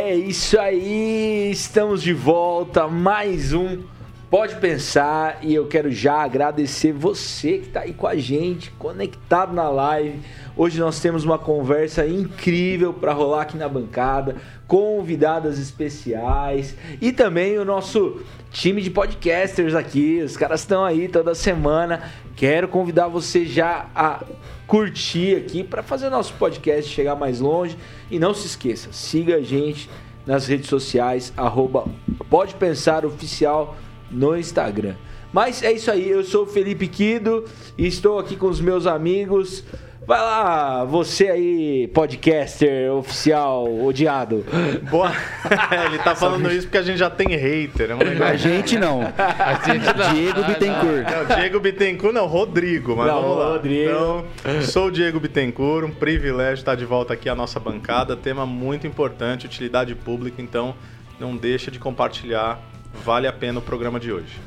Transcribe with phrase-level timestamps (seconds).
[0.00, 3.82] É isso aí, estamos de volta, mais um
[4.30, 9.54] Pode Pensar e eu quero já agradecer você que está aí com a gente, conectado
[9.54, 10.20] na live.
[10.54, 14.36] Hoje nós temos uma conversa incrível para rolar aqui na bancada,
[14.66, 18.20] convidadas especiais e também o nosso
[18.50, 20.20] time de podcasters aqui.
[20.22, 22.02] Os caras estão aí toda semana.
[22.36, 24.22] Quero convidar você já a
[24.66, 27.78] curtir aqui para fazer nosso podcast chegar mais longe.
[28.10, 29.88] E não se esqueça, siga a gente
[30.26, 31.86] nas redes sociais, arroba
[32.28, 33.74] Pode Pensar Oficial
[34.10, 34.94] no Instagram.
[35.32, 37.44] Mas é isso aí, eu sou o Felipe Quido
[37.76, 39.64] e estou aqui com os meus amigos.
[40.08, 44.42] Vai lá, você aí, podcaster oficial odiado.
[44.90, 45.12] Boa.
[45.84, 47.90] Ele tá falando isso porque a gente já tem hater.
[47.90, 49.02] É um a gente não.
[49.12, 50.14] A gente não.
[50.14, 51.04] Diego Bittencourt.
[51.10, 52.96] Não, Diego Bittencourt não, Rodrigo.
[52.96, 53.48] Mas não, vamos lá.
[53.50, 53.90] Rodrigo.
[53.90, 58.16] Então, sou o Diego Bittencourt, um privilégio estar de volta aqui à nossa bancada.
[58.16, 60.74] Tema muito importante, utilidade pública, então
[61.20, 62.58] não deixa de compartilhar.
[63.04, 64.40] Vale a pena o programa de hoje.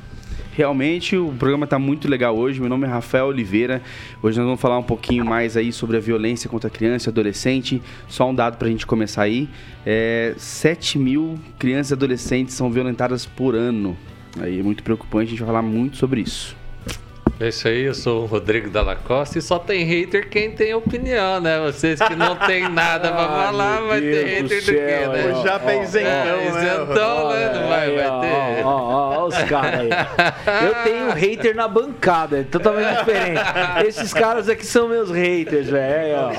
[0.53, 2.59] Realmente o programa está muito legal hoje.
[2.59, 3.81] Meu nome é Rafael Oliveira.
[4.21, 7.11] Hoje nós vamos falar um pouquinho mais aí sobre a violência contra a criança e
[7.11, 7.81] adolescente.
[8.07, 9.49] Só um dado para a gente começar aí:
[9.85, 13.97] é, 7 mil crianças e adolescentes são violentadas por ano.
[14.39, 15.27] Aí é muito preocupante.
[15.27, 16.60] A gente vai falar muito sobre isso.
[17.41, 20.75] É isso aí, eu sou o Rodrigo Dalla Costa e só tem hater quem tem
[20.75, 21.59] opinião, né?
[21.59, 25.33] Vocês que não tem nada pra falar, vai ter hater do, quê, né?
[25.33, 27.51] O japa é isentão, é, isentão, né?
[27.55, 28.63] Não vai, vai ter.
[28.63, 29.89] Ó, ó, ó, os caras aí.
[30.67, 33.41] Eu tenho hater na bancada, é totalmente diferente.
[33.87, 36.29] Esses caras aqui são meus haters, velho.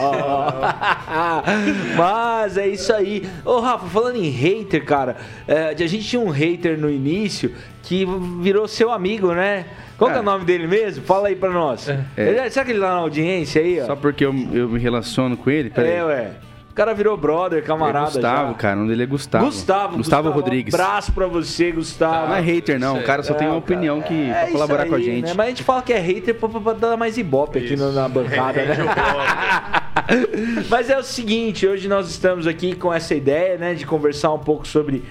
[1.99, 3.29] Mas é isso aí.
[3.45, 5.17] Ô, Rafa, falando em hater, cara,
[5.49, 8.07] é, a gente tinha um hater no início que
[8.41, 9.67] virou seu amigo, né?
[10.03, 10.17] Qual é.
[10.17, 11.05] é o nome dele mesmo?
[11.05, 11.89] Fala aí pra nós.
[11.89, 12.05] É.
[12.17, 13.81] Ele, será que ele tá na audiência aí?
[13.81, 13.87] Ó?
[13.87, 15.71] Só porque eu, eu me relaciono com ele?
[15.71, 16.05] Pera é, aí.
[16.05, 16.31] ué.
[16.73, 18.09] O cara virou brother, camarada.
[18.09, 18.55] É Gustavo, já.
[18.55, 18.77] cara.
[18.77, 19.45] O nome dele é Gustavo.
[19.45, 20.73] Gustavo, Gustavo, Gustavo Rodrigues.
[20.73, 22.29] Um abraço pra você, Gustavo.
[22.29, 22.99] Não é hater, não.
[22.99, 25.27] O cara só é, tem uma opinião que, é pra colaborar aí, com a gente.
[25.27, 25.35] Né?
[25.37, 28.65] Mas a gente fala que é hater pra, pra dar mais ibope aqui na bancada,
[28.65, 28.77] né?
[30.71, 34.39] Mas é o seguinte, hoje nós estamos aqui com essa ideia, né, de conversar um
[34.39, 35.05] pouco sobre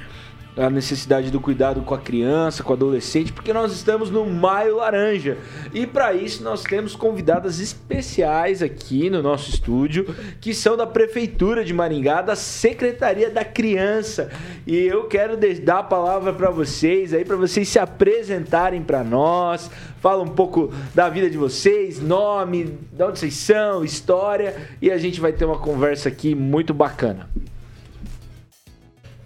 [0.58, 4.78] a necessidade do cuidado com a criança, com o adolescente, porque nós estamos no Maio
[4.78, 5.38] Laranja.
[5.74, 11.64] E para isso nós temos convidadas especiais aqui no nosso estúdio, que são da Prefeitura
[11.64, 14.30] de Maringá, da Secretaria da Criança.
[14.68, 19.72] E eu quero dar a palavra para vocês aí, para vocês se apresentarem para nós,
[20.00, 24.98] fala um pouco da vida de vocês, nome, de onde vocês são, história, e a
[24.98, 27.30] gente vai ter uma conversa aqui muito bacana.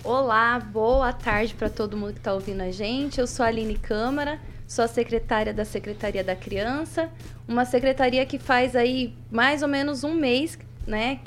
[0.05, 3.19] Olá, boa tarde para todo mundo que está ouvindo a gente.
[3.19, 7.09] Eu sou a Aline Câmara, sou a secretária da Secretaria da Criança,
[7.47, 11.19] uma secretaria que faz aí mais ou menos um mês né,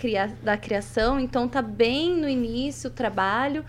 [0.44, 3.65] da criação, então tá bem no início o trabalho.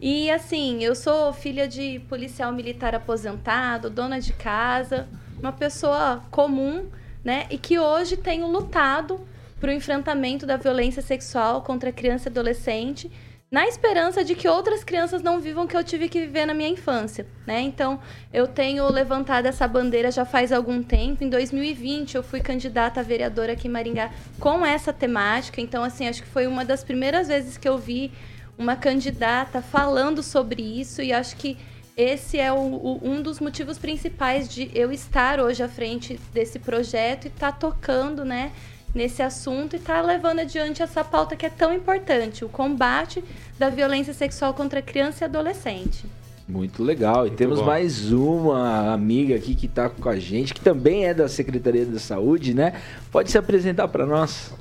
[0.00, 5.08] E assim, eu sou filha de policial militar aposentado, dona de casa,
[5.40, 6.86] uma pessoa comum,
[7.24, 9.26] né, e que hoje tenho lutado
[9.58, 13.10] para o enfrentamento da violência sexual contra criança e adolescente
[13.52, 16.54] na esperança de que outras crianças não vivam o que eu tive que viver na
[16.54, 17.60] minha infância, né?
[17.60, 18.00] Então,
[18.32, 21.22] eu tenho levantado essa bandeira já faz algum tempo.
[21.22, 24.10] Em 2020, eu fui candidata a vereadora aqui em Maringá
[24.40, 25.60] com essa temática.
[25.60, 28.10] Então, assim, acho que foi uma das primeiras vezes que eu vi
[28.56, 31.58] uma candidata falando sobre isso e acho que
[31.94, 36.58] esse é o, o, um dos motivos principais de eu estar hoje à frente desse
[36.58, 38.50] projeto e estar tá tocando, né?
[38.94, 43.22] Nesse assunto e está levando adiante essa pauta que é tão importante, o combate
[43.58, 46.04] da violência sexual contra criança e adolescente.
[46.48, 47.26] Muito legal.
[47.26, 47.66] E Muito temos bom.
[47.66, 51.98] mais uma amiga aqui que está com a gente, que também é da Secretaria da
[51.98, 52.80] Saúde, né?
[53.10, 54.52] Pode se apresentar para nós.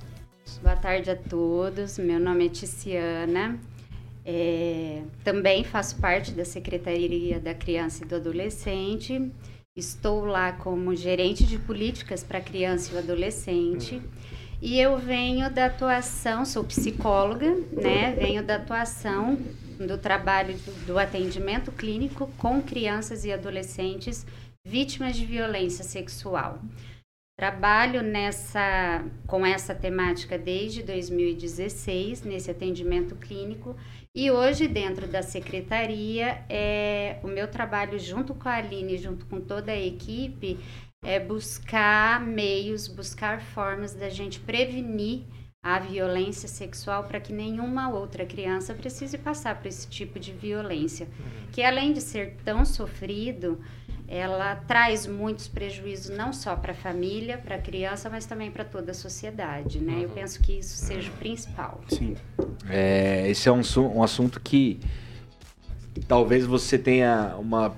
[0.62, 1.98] Boa tarde a todos.
[1.98, 3.60] Meu nome é Ticiana.
[4.24, 9.32] É, também faço parte da Secretaria da Criança e do Adolescente.
[9.76, 13.96] Estou lá como gerente de políticas para criança e adolescente.
[13.96, 14.02] Uhum.
[14.62, 18.12] E eu venho da atuação, sou psicóloga, né?
[18.12, 19.38] Venho da atuação
[19.80, 24.26] do trabalho do, do atendimento clínico com crianças e adolescentes
[24.68, 26.60] vítimas de violência sexual.
[27.40, 33.76] Trabalho nessa com essa temática desde 2016 nesse atendimento clínico
[34.14, 39.40] e hoje, dentro da secretaria, é, o meu trabalho junto com a Aline, junto com
[39.40, 40.60] toda a equipe,
[41.04, 45.24] é buscar meios, buscar formas da gente prevenir
[45.64, 51.06] a violência sexual para que nenhuma outra criança precise passar por esse tipo de violência.
[51.06, 51.48] Uhum.
[51.52, 53.60] Que além de ser tão sofrido,
[54.08, 58.66] ela traz muitos prejuízos não só para a família, para a criança, mas também para
[58.66, 60.00] toda a sociedade, né?
[60.00, 60.16] Eu uhum.
[60.16, 61.80] penso que isso seja o principal.
[61.88, 62.16] Sim.
[62.68, 63.62] É, esse é um,
[63.96, 64.80] um assunto que
[66.08, 67.76] talvez você tenha uma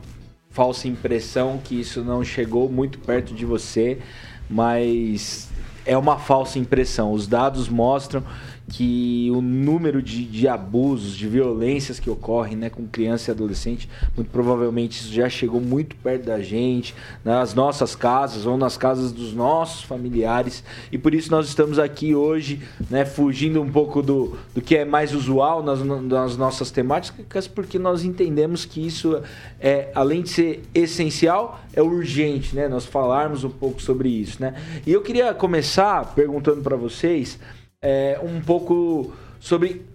[0.49, 3.99] falsa impressão que isso não chegou muito perto de você,
[4.49, 5.49] mas
[5.85, 7.11] é uma falsa impressão.
[7.11, 8.23] Os dados mostram
[8.69, 13.89] que o número de, de abusos, de violências que ocorrem né, com criança e adolescente,
[14.15, 19.11] muito provavelmente isso já chegou muito perto da gente, nas nossas casas ou nas casas
[19.11, 20.63] dos nossos familiares.
[20.91, 24.85] E por isso nós estamos aqui hoje, né, fugindo um pouco do, do que é
[24.85, 29.21] mais usual nas, nas nossas temáticas, porque nós entendemos que isso,
[29.59, 32.67] é, além de ser essencial, é urgente, né?
[32.67, 34.53] Nós falarmos um pouco sobre isso, né?
[34.85, 37.39] E eu queria começar perguntando para vocês
[37.83, 39.85] é, um pouco sobre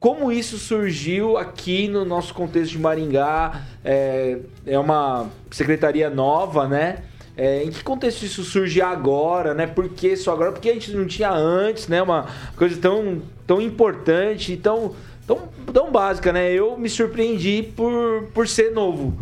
[0.00, 3.62] como isso surgiu aqui no nosso contexto de Maringá.
[3.84, 7.02] É, é uma secretaria nova, né?
[7.36, 9.66] É, em que contexto isso surge agora, né?
[9.66, 10.52] Por que só agora?
[10.52, 12.00] Porque a gente não tinha antes, né?
[12.00, 14.94] Uma coisa tão, tão importante, tão,
[15.26, 15.42] tão,
[15.72, 16.50] tão básica, né?
[16.50, 19.14] Eu me surpreendi por, por ser novo,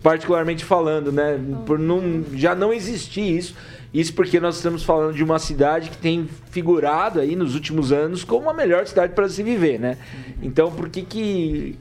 [0.00, 1.40] particularmente falando, né?
[1.66, 3.56] Por não, já não existir isso.
[3.92, 8.24] Isso porque nós estamos falando de uma cidade que tem figurado aí nos últimos anos
[8.24, 9.96] como a melhor cidade para se viver, né?
[10.42, 11.78] Então, por que que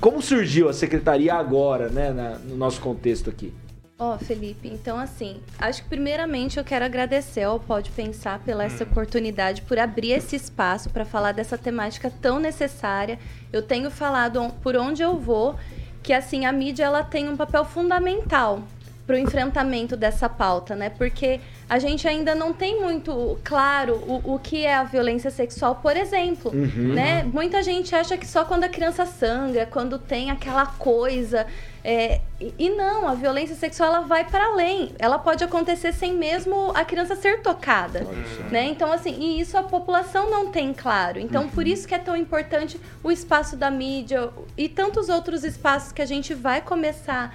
[0.00, 3.52] como surgiu a secretaria agora, né, na, no nosso contexto aqui?
[4.00, 8.62] Ó, oh, Felipe, então assim, acho que primeiramente eu quero agradecer ao Pode Pensar pela
[8.62, 13.18] essa oportunidade, por abrir esse espaço para falar dessa temática tão necessária.
[13.52, 15.56] Eu tenho falado por onde eu vou
[16.00, 18.62] que assim a mídia ela tem um papel fundamental
[19.08, 20.90] para o enfrentamento dessa pauta, né?
[20.90, 25.76] Porque a gente ainda não tem muito claro o, o que é a violência sexual,
[25.76, 26.92] por exemplo, uhum.
[26.92, 27.24] né?
[27.24, 31.46] Muita gente acha que só quando a criança sangra, quando tem aquela coisa,
[31.82, 32.20] é,
[32.58, 34.92] e não, a violência sexual ela vai para além.
[34.98, 38.06] Ela pode acontecer sem mesmo a criança ser tocada,
[38.50, 38.66] né?
[38.66, 41.18] Então assim, e isso a população não tem claro.
[41.18, 41.48] Então uhum.
[41.48, 46.02] por isso que é tão importante o espaço da mídia e tantos outros espaços que
[46.02, 47.30] a gente vai começar a,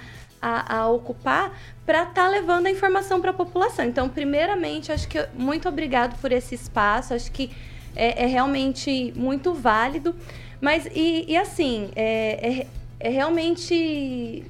[0.46, 3.84] a ocupar para estar tá levando a informação para a população.
[3.84, 7.50] Então, primeiramente, acho que muito obrigado por esse espaço, acho que
[7.94, 10.14] é, é realmente muito válido.
[10.60, 12.66] Mas, e, e assim, é, é,
[13.00, 14.44] é realmente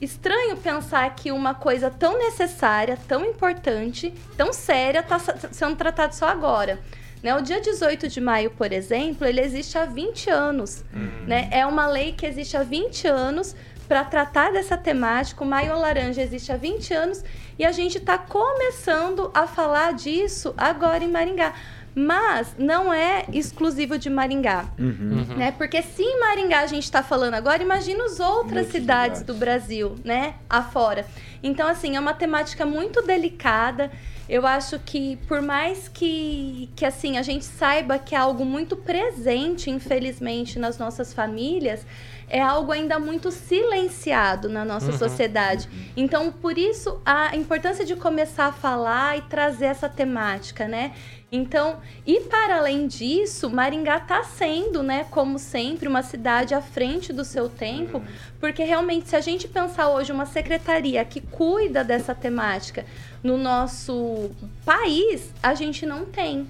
[0.00, 6.26] estranho pensar que uma coisa tão necessária, tão importante, tão séria, está sendo tratada só
[6.26, 6.78] agora.
[7.22, 7.34] Né?
[7.34, 10.84] O dia 18 de maio, por exemplo, ele existe há 20 anos.
[10.92, 11.26] Uhum.
[11.26, 11.48] Né?
[11.50, 15.42] É uma lei que existe há 20 anos para tratar dessa temática.
[15.42, 17.24] O Maio Laranja existe há 20 anos
[17.58, 21.54] e a gente está começando a falar disso agora em Maringá.
[21.98, 25.24] Mas não é exclusivo de Maringá, uhum.
[25.30, 25.36] uhum.
[25.36, 25.50] né?
[25.52, 29.32] Porque se em Maringá a gente está falando agora, imagina as outras cidades, cidades do
[29.32, 30.34] Brasil, né?
[30.48, 31.06] Afora.
[31.42, 33.90] Então, assim, é uma temática muito delicada.
[34.28, 38.76] Eu acho que por mais que, que assim a gente saiba que é algo muito
[38.76, 41.86] presente, infelizmente, nas nossas famílias,
[42.28, 44.98] é algo ainda muito silenciado na nossa uhum.
[44.98, 45.68] sociedade.
[45.96, 50.92] Então, por isso, a importância de começar a falar e trazer essa temática, né?
[51.30, 57.12] Então, e para além disso, Maringá está sendo, né, como sempre, uma cidade à frente
[57.12, 58.00] do seu tempo,
[58.40, 62.84] porque realmente, se a gente pensar hoje uma secretaria que cuida dessa temática
[63.22, 64.30] no nosso
[64.64, 66.46] país, a gente não tem.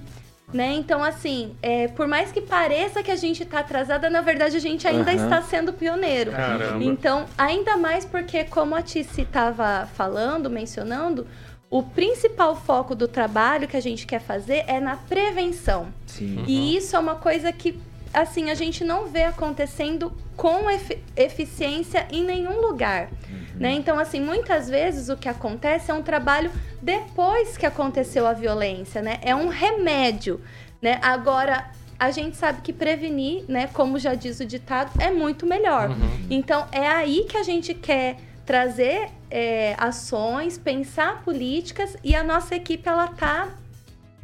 [0.53, 0.75] Né?
[0.75, 4.59] Então, assim, é, por mais que pareça que a gente está atrasada, na verdade a
[4.59, 5.23] gente ainda uhum.
[5.23, 6.31] está sendo pioneiro.
[6.31, 6.83] Caramba.
[6.83, 11.27] Então, ainda mais porque, como a Tice estava falando, mencionando,
[11.69, 15.87] o principal foco do trabalho que a gente quer fazer é na prevenção.
[16.05, 16.45] Sim.
[16.47, 17.77] E isso é uma coisa que,
[18.21, 23.09] assim, a gente não vê acontecendo com efi eficiência em nenhum lugar.
[23.29, 23.59] Uhum.
[23.59, 23.71] Né?
[23.73, 29.01] Então, assim, muitas vezes o que acontece é um trabalho depois que aconteceu a violência,
[29.01, 29.19] né?
[29.21, 30.39] É um remédio,
[30.81, 30.99] né?
[31.01, 35.89] Agora, a gente sabe que prevenir, né, como já diz o ditado, é muito melhor.
[35.89, 36.27] Uhum.
[36.29, 42.55] Então, é aí que a gente quer trazer é, ações, pensar políticas e a nossa
[42.55, 43.49] equipe ela tá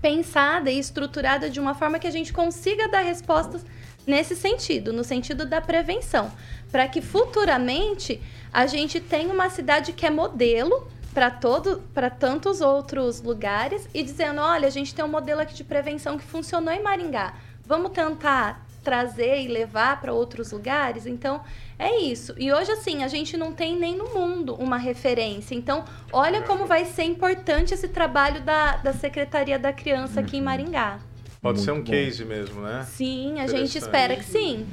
[0.01, 3.65] pensada e estruturada de uma forma que a gente consiga dar respostas
[4.05, 6.31] nesse sentido, no sentido da prevenção,
[6.71, 12.59] para que futuramente a gente tenha uma cidade que é modelo para todo para tantos
[12.59, 16.73] outros lugares e dizendo, olha, a gente tem um modelo aqui de prevenção que funcionou
[16.73, 17.35] em Maringá.
[17.65, 21.05] Vamos tentar trazer e levar para outros lugares?
[21.05, 21.41] Então,
[21.79, 22.33] é isso.
[22.37, 25.55] E hoje, assim, a gente não tem nem no mundo uma referência.
[25.55, 30.39] Então, olha como vai ser importante esse trabalho da, da Secretaria da Criança aqui em
[30.39, 30.45] uhum.
[30.45, 30.99] Maringá.
[31.43, 31.91] Pode Muito ser um bom.
[31.91, 32.87] case mesmo, né?
[32.89, 34.65] Sim, a gente espera que sim.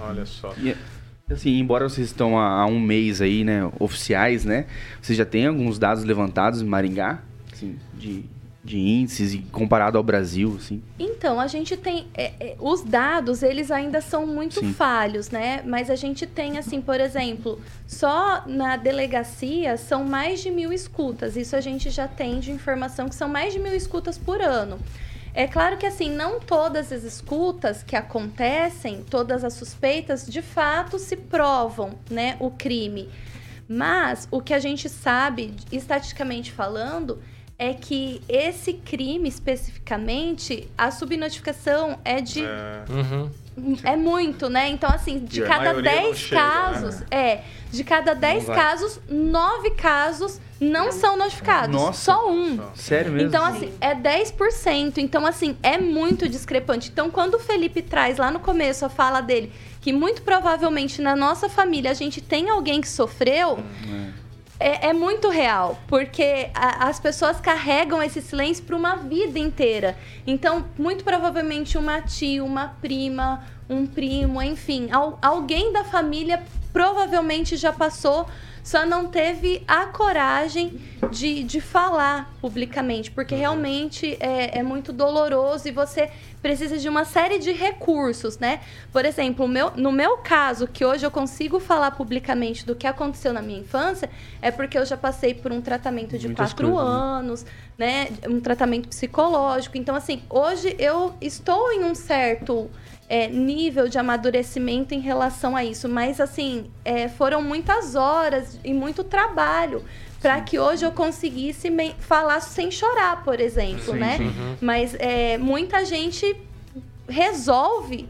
[0.00, 0.54] Olha só.
[0.56, 0.74] E,
[1.30, 4.66] Assim, embora vocês estão há, há um mês aí, né, oficiais, né?
[5.00, 8.26] Vocês já têm alguns dados levantados em Maringá, assim, de,
[8.62, 10.82] de índices e comparado ao Brasil, assim?
[10.98, 12.08] Então, a gente tem...
[12.14, 14.74] É, é, os dados, eles ainda são muito Sim.
[14.74, 15.62] falhos, né?
[15.64, 21.38] Mas a gente tem, assim, por exemplo, só na delegacia são mais de mil escutas.
[21.38, 24.78] Isso a gente já tem de informação que são mais de mil escutas por ano.
[25.34, 30.96] É claro que, assim, não todas as escutas que acontecem, todas as suspeitas, de fato
[30.96, 33.10] se provam, né, o crime.
[33.68, 37.20] Mas o que a gente sabe, estatisticamente falando,
[37.58, 42.44] é que esse crime especificamente, a subnotificação é de.
[42.44, 43.30] É, Uhum.
[43.84, 44.68] É muito, né?
[44.68, 47.00] Então, assim, de E cada maioria não 10 chega, casos.
[47.00, 47.06] né?
[47.10, 48.56] É, de cada 10 vai.
[48.56, 51.74] casos, 9 casos não são notificados.
[51.74, 52.12] Nossa.
[52.12, 52.58] Só um.
[52.74, 53.28] Sério mesmo?
[53.28, 54.98] Então, assim, é 10%.
[54.98, 56.90] Então, assim, é muito discrepante.
[56.90, 61.14] Então, quando o Felipe traz lá no começo a fala dele, que muito provavelmente na
[61.14, 64.08] nossa família a gente tem alguém que sofreu, é,
[64.88, 65.78] é muito real.
[65.86, 69.96] Porque a- as pessoas carregam esse silêncio para uma vida inteira.
[70.26, 76.42] Então, muito provavelmente uma tia, uma prima, um primo, enfim, al- alguém da família
[76.72, 78.26] provavelmente já passou
[78.62, 80.80] só não teve a coragem
[81.10, 87.04] de, de falar publicamente, porque realmente é, é muito doloroso e você precisa de uma
[87.04, 88.60] série de recursos, né?
[88.90, 93.34] Por exemplo, meu, no meu caso, que hoje eu consigo falar publicamente do que aconteceu
[93.34, 94.08] na minha infância,
[94.40, 96.98] é porque eu já passei por um tratamento de Muitas quatro coisas, né?
[96.98, 98.08] anos, né?
[98.26, 99.76] Um tratamento psicológico.
[99.76, 102.70] Então, assim, hoje eu estou em um certo
[103.08, 105.88] é, nível de amadurecimento em relação a isso.
[105.88, 109.84] Mas, assim, é, foram muitas horas e muito trabalho
[110.20, 114.16] para que hoje eu conseguisse falar sem chorar, por exemplo, Sim, né?
[114.16, 114.56] sim.
[114.58, 116.34] Mas é, muita gente
[117.06, 118.08] resolve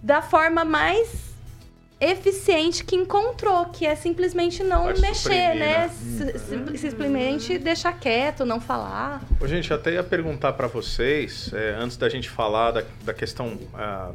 [0.00, 1.27] da forma mais
[2.00, 5.78] eficiente que encontrou, que é simplesmente não Pode mexer, suprimir, né?
[5.78, 5.88] né?
[5.88, 9.22] Sim- Simplesmente deixar quieto, não falar.
[9.40, 13.58] Ô, gente, até ia perguntar para vocês, é, antes da gente falar da, da questão
[13.74, 14.12] ah,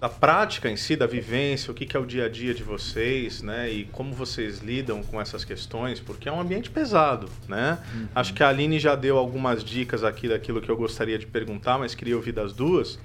[0.00, 2.62] da prática em si, da vivência, o que, que é o dia a dia de
[2.62, 3.70] vocês, né?
[3.70, 7.78] E como vocês lidam com essas questões, porque é um ambiente pesado, né?
[8.14, 11.78] Acho que a Aline já deu algumas dicas aqui daquilo que eu gostaria de perguntar,
[11.78, 12.98] mas queria ouvir das duas.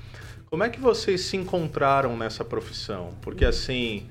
[0.49, 3.13] Como é que vocês se encontraram nessa profissão?
[3.21, 4.07] Porque assim,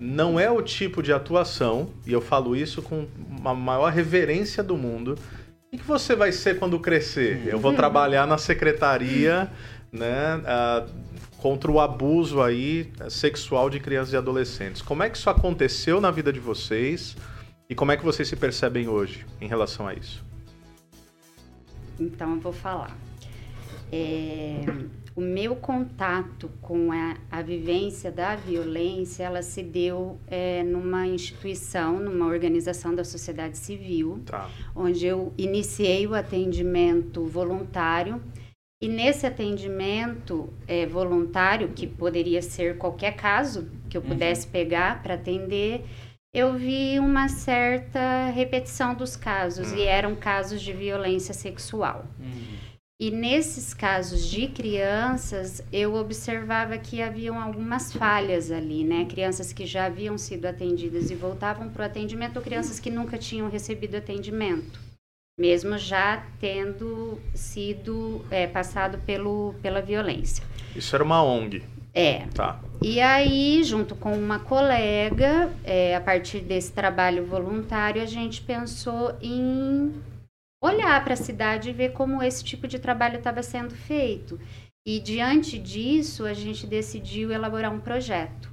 [0.00, 3.06] não é o tipo de atuação, e eu falo isso com
[3.44, 5.18] a maior reverência do mundo.
[5.70, 7.46] O que você vai ser quando crescer?
[7.46, 9.50] Eu vou trabalhar na secretaria,
[9.92, 10.86] né, ah,
[11.36, 14.80] contra o abuso aí sexual de crianças e adolescentes.
[14.80, 17.14] Como é que isso aconteceu na vida de vocês
[17.68, 20.24] e como é que vocês se percebem hoje em relação a isso?
[22.00, 22.96] Então eu vou falar.
[23.92, 24.60] É,
[25.16, 32.00] o meu contato com a, a vivência da violência, ela se deu é, numa instituição,
[32.00, 34.50] numa organização da sociedade civil, Tá.
[34.74, 38.20] onde eu iniciei o atendimento voluntário.
[38.82, 45.14] E nesse atendimento é, voluntário, que poderia ser qualquer caso que eu pudesse pegar para
[45.14, 45.84] atender,
[46.34, 52.04] eu vi uma certa repetição dos casos, e eram casos de violência sexual.
[53.00, 59.04] E nesses casos de crianças, eu observava que haviam algumas falhas ali, né?
[59.06, 63.18] Crianças que já haviam sido atendidas e voltavam para o atendimento, ou crianças que nunca
[63.18, 64.78] tinham recebido atendimento,
[65.38, 70.44] mesmo já tendo sido é, passado pelo, pela violência.
[70.76, 72.60] Isso era uma ONG, É, tá?
[72.80, 79.16] e aí, junto com uma colega, é, a partir desse trabalho voluntário, a gente pensou
[79.20, 79.92] em
[80.64, 84.40] olhar para a cidade e ver como esse tipo de trabalho estava sendo feito.
[84.86, 88.52] E diante disso, a gente decidiu elaborar um projeto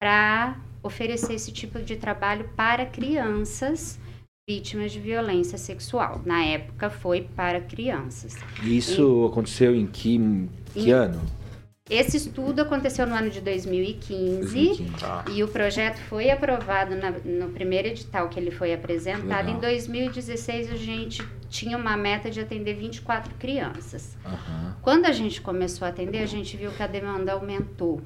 [0.00, 3.98] para oferecer esse tipo de trabalho para crianças
[4.48, 6.20] vítimas de violência sexual.
[6.24, 8.36] Na época foi para crianças.
[8.62, 10.18] Isso aconteceu em que,
[10.72, 11.20] que Em- ano?
[11.90, 14.40] Esse estudo aconteceu no ano de 2015.
[14.40, 14.84] 2015.
[14.98, 15.24] Tá.
[15.30, 19.46] E o projeto foi aprovado na- no primeiro edital que ele foi apresentado.
[19.46, 19.56] Legal.
[19.56, 24.16] Em 2016, a gente tinha uma meta de atender 24 crianças.
[24.24, 24.76] Aham.
[24.80, 28.00] Quando a gente começou a atender, a gente viu que a demanda aumentou.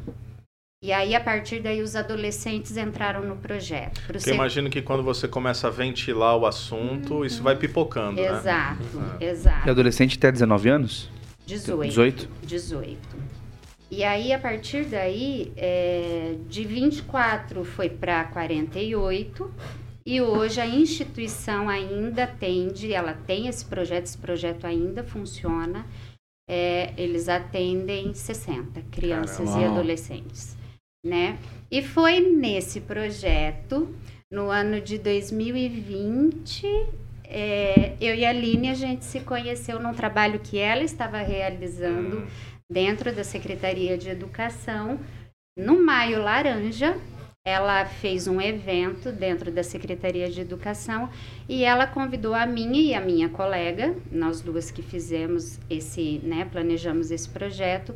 [0.82, 4.00] E aí, a partir daí, os adolescentes entraram no projeto.
[4.08, 8.28] Pro imagino que quando você começa a ventilar o assunto, isso vai pipocando, né?
[8.28, 8.82] Exato,
[9.20, 9.70] E exato.
[9.70, 11.08] adolescente até 19 anos?
[11.46, 11.88] 18.
[11.88, 12.28] 18?
[12.42, 13.37] 18.
[13.90, 19.50] E aí, a partir daí, é, de 24 foi para 48.
[20.04, 25.86] E hoje a instituição ainda atende, ela tem esse projeto, esse projeto ainda funciona.
[26.48, 29.72] É, eles atendem 60 crianças e Caramba.
[29.72, 30.56] adolescentes.
[31.04, 31.38] né?
[31.70, 33.94] E foi nesse projeto,
[34.30, 36.66] no ano de 2020,
[37.24, 42.20] é, eu e a Aline, a gente se conheceu num trabalho que ela estava realizando
[42.20, 42.26] hum.
[42.70, 45.00] Dentro da Secretaria de Educação,
[45.56, 46.96] no Maio Laranja,
[47.46, 51.08] ela fez um evento dentro da Secretaria de Educação
[51.48, 56.44] e ela convidou a minha e a minha colega, nós duas que fizemos esse, né,
[56.44, 57.94] planejamos esse projeto,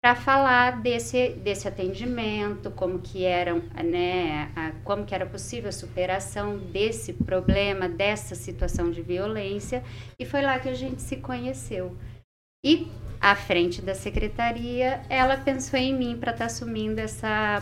[0.00, 5.72] para falar desse, desse atendimento, como que era, né, a, como que era possível a
[5.72, 9.82] superação desse problema, dessa situação de violência,
[10.18, 11.96] e foi lá que a gente se conheceu.
[12.64, 12.86] E
[13.20, 17.60] à frente da secretaria, ela pensou em mim para estar tá assumindo essa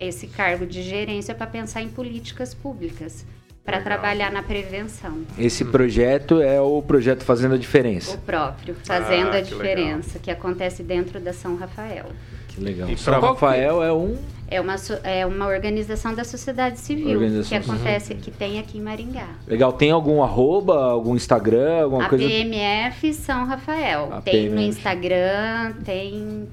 [0.00, 3.24] esse cargo de gerência para pensar em políticas públicas
[3.64, 5.22] para trabalhar na prevenção.
[5.38, 8.16] Esse projeto é o projeto Fazendo a Diferença.
[8.16, 10.22] O próprio, Fazendo ah, a Diferença, legal.
[10.24, 12.06] que acontece dentro da São Rafael.
[12.54, 12.88] Que legal.
[12.88, 18.12] E São Rafael é um é uma, é uma organização da sociedade civil que acontece,
[18.12, 18.20] uhum.
[18.20, 19.28] que tem aqui em Maringá.
[19.48, 19.72] Legal.
[19.72, 22.24] Tem algum arroba, algum Instagram, alguma a coisa?
[22.24, 24.12] PMF São Rafael.
[24.12, 24.54] A tem PMF.
[24.54, 26.48] no Instagram, tem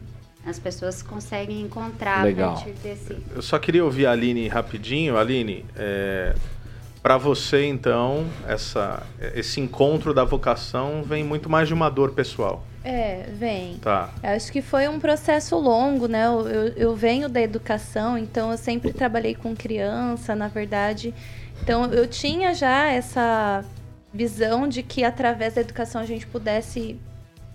[0.46, 2.52] as pessoas conseguem encontrar Legal.
[2.52, 3.16] a partir desse.
[3.36, 5.16] Eu só queria ouvir a Aline rapidinho.
[5.16, 6.34] Aline, é,
[7.04, 9.04] para você então, essa,
[9.36, 12.66] esse encontro da vocação vem muito mais de uma dor pessoal.
[12.84, 13.78] É, vem.
[13.78, 14.10] Tá.
[14.24, 16.26] Eu acho que foi um processo longo, né?
[16.26, 21.14] Eu, eu, eu venho da educação, então eu sempre trabalhei com criança, na verdade.
[21.62, 23.64] Então eu tinha já essa
[24.14, 27.00] visão de que através da educação a gente pudesse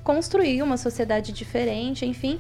[0.05, 2.39] construir uma sociedade diferente, enfim.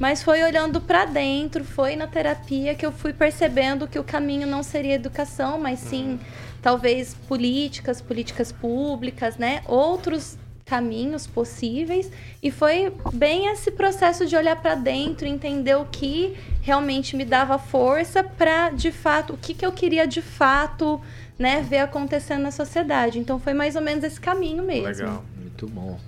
[0.00, 4.46] Mas foi olhando para dentro, foi na terapia que eu fui percebendo que o caminho
[4.46, 6.18] não seria educação, mas sim
[6.62, 9.60] talvez políticas, políticas públicas, né?
[9.66, 12.10] Outros caminhos possíveis
[12.42, 17.58] e foi bem esse processo de olhar para dentro, entender o que realmente me dava
[17.58, 21.00] força para de fato, o que que eu queria de fato,
[21.38, 23.18] né, ver acontecendo na sociedade.
[23.18, 24.86] Então foi mais ou menos esse caminho mesmo.
[24.86, 25.98] Legal, muito bom.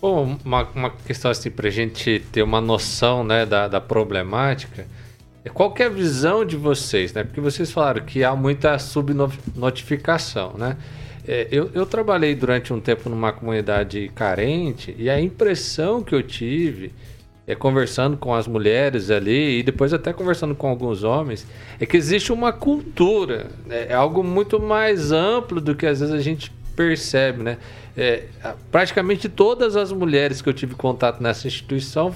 [0.00, 4.86] Bom, uma, uma questão assim para a gente ter uma noção né, da, da problemática.
[5.44, 7.22] É qual é a visão de vocês, né?
[7.22, 10.76] Porque vocês falaram que há muita subnotificação, né?
[11.26, 16.22] É, eu, eu trabalhei durante um tempo numa comunidade carente e a impressão que eu
[16.22, 16.92] tive
[17.46, 21.46] é, conversando com as mulheres ali e depois até conversando com alguns homens,
[21.80, 23.86] é que existe uma cultura, né?
[23.88, 27.58] é algo muito mais amplo do que às vezes a gente percebe, né?
[27.96, 28.24] É,
[28.72, 32.12] praticamente todas as mulheres que eu tive contato nessa instituição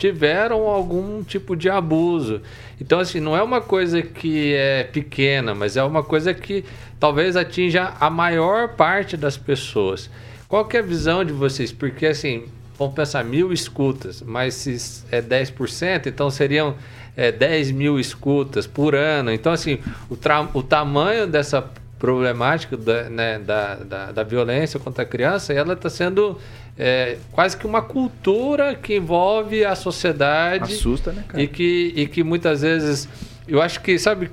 [0.00, 2.40] tiveram algum tipo de abuso.
[2.80, 6.64] Então, assim, não é uma coisa que é pequena, mas é uma coisa que
[6.98, 10.08] talvez atinja a maior parte das pessoas.
[10.48, 11.70] Qual que é a visão de vocês?
[11.70, 12.44] Porque, assim,
[12.78, 16.76] vamos pensar mil escutas, mas se é 10%, então seriam
[17.14, 19.30] é, 10 mil escutas por ano.
[19.30, 20.16] Então, assim, o,
[20.54, 21.62] o tamanho dessa
[21.98, 26.38] problemática da, né, da, da, da, violência contra a criança, ela está sendo
[26.78, 30.74] é, quase que uma cultura que envolve a sociedade.
[30.74, 31.42] Assusta, né, cara?
[31.42, 33.08] E que, e que muitas vezes.
[33.46, 34.30] Eu acho que, sabe,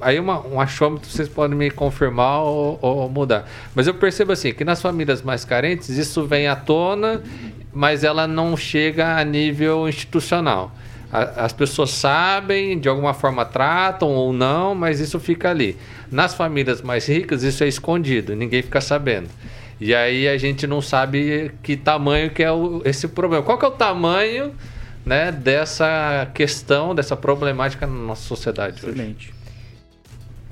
[0.00, 3.46] aí uma, um achômetro vocês podem me confirmar ou, ou, mudar.
[3.74, 7.22] Mas eu percebo assim, que nas famílias mais carentes isso vem à tona,
[7.74, 10.72] mas ela não chega a nível institucional
[11.12, 15.76] as pessoas sabem, de alguma forma tratam ou não, mas isso fica ali.
[16.10, 19.28] Nas famílias mais ricas, isso é escondido, ninguém fica sabendo.
[19.80, 23.42] E aí a gente não sabe que tamanho que é o, esse problema.
[23.42, 24.54] Qual que é o tamanho
[25.04, 29.30] né, dessa questão, dessa problemática na nossa sociedade Excelente.
[29.30, 29.40] hoje?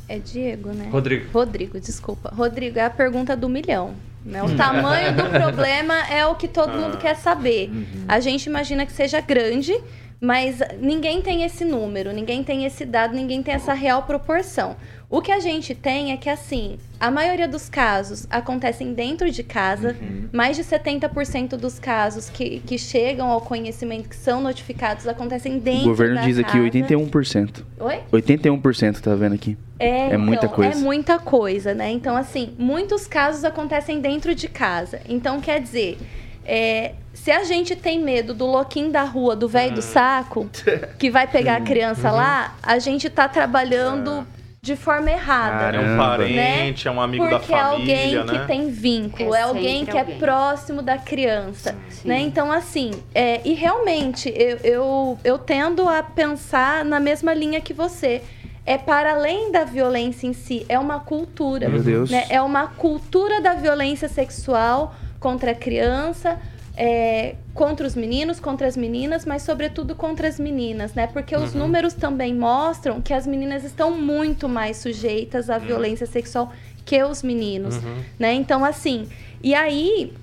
[0.08, 0.88] É Diego, né?
[0.90, 1.26] Rodrigo.
[1.30, 2.32] Rodrigo, desculpa.
[2.34, 3.94] Rodrigo, é a pergunta do milhão.
[4.24, 4.42] Né?
[4.42, 7.00] O tamanho do problema é o que todo mundo ah.
[7.00, 7.68] quer saber.
[7.68, 8.04] Uhum.
[8.08, 9.78] A gente imagina que seja grande,
[10.18, 14.76] mas ninguém tem esse número, ninguém tem esse dado, ninguém tem essa real proporção.
[15.10, 19.42] O que a gente tem é que, assim, a maioria dos casos acontecem dentro de
[19.42, 19.96] casa.
[19.98, 20.28] Uhum.
[20.30, 25.84] Mais de 70% dos casos que, que chegam ao conhecimento, que são notificados, acontecem dentro
[25.84, 26.58] O governo diz casa.
[26.58, 27.64] aqui 81%.
[27.80, 28.00] Oi?
[28.12, 29.56] 81%, tá vendo aqui?
[29.78, 30.78] É, é então, muita coisa.
[30.78, 31.90] É muita coisa, né?
[31.90, 35.00] Então, assim, muitos casos acontecem dentro de casa.
[35.08, 35.96] Então, quer dizer,
[36.44, 39.82] é, se a gente tem medo do louquinho da rua, do velho do ah.
[39.82, 40.50] saco,
[40.98, 42.16] que vai pegar a criança uhum.
[42.16, 44.37] lá, a gente tá trabalhando ah.
[44.60, 45.76] De forma errada.
[45.76, 46.90] é um parente, né?
[46.90, 48.38] é um amigo Porque da família, é alguém né?
[48.40, 50.16] que tem vínculo, é, é alguém que é alguém.
[50.16, 52.08] é próximo da criança, Sim.
[52.08, 52.20] né?
[52.20, 57.72] Então, assim, é, e realmente, eu, eu, eu tendo a pensar na mesma linha que
[57.72, 58.22] você
[58.66, 61.68] é para além da violência em si, é uma cultura.
[61.68, 62.10] Meu Deus.
[62.10, 62.26] Né?
[62.28, 66.38] É uma cultura da violência sexual contra a criança,
[66.80, 71.08] é, contra os meninos, contra as meninas, mas sobretudo contra as meninas, né?
[71.08, 71.62] Porque os Uhum.
[71.62, 75.64] números também mostram que as meninas estão muito mais sujeitas à Uhum.
[75.66, 76.52] violência sexual
[76.84, 78.04] que os meninos, Uhum.
[78.18, 78.32] né?
[78.32, 79.08] Então, assim,
[79.42, 80.14] e aí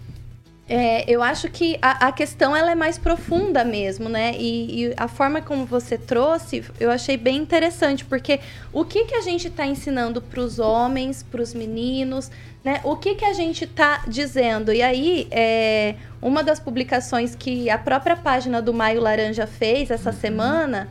[0.68, 4.34] é, eu acho que a, a questão ela é mais profunda mesmo, né?
[4.36, 8.40] E, e a forma como você trouxe, eu achei bem interessante, porque
[8.74, 12.32] o que, que a gente está ensinando para os homens, para os meninos,
[12.64, 12.82] né?
[12.84, 14.74] O que, que a gente está dizendo?
[14.74, 20.12] E aí, é, uma das publicações que a própria página do Maio Laranja fez essa
[20.12, 20.90] semana,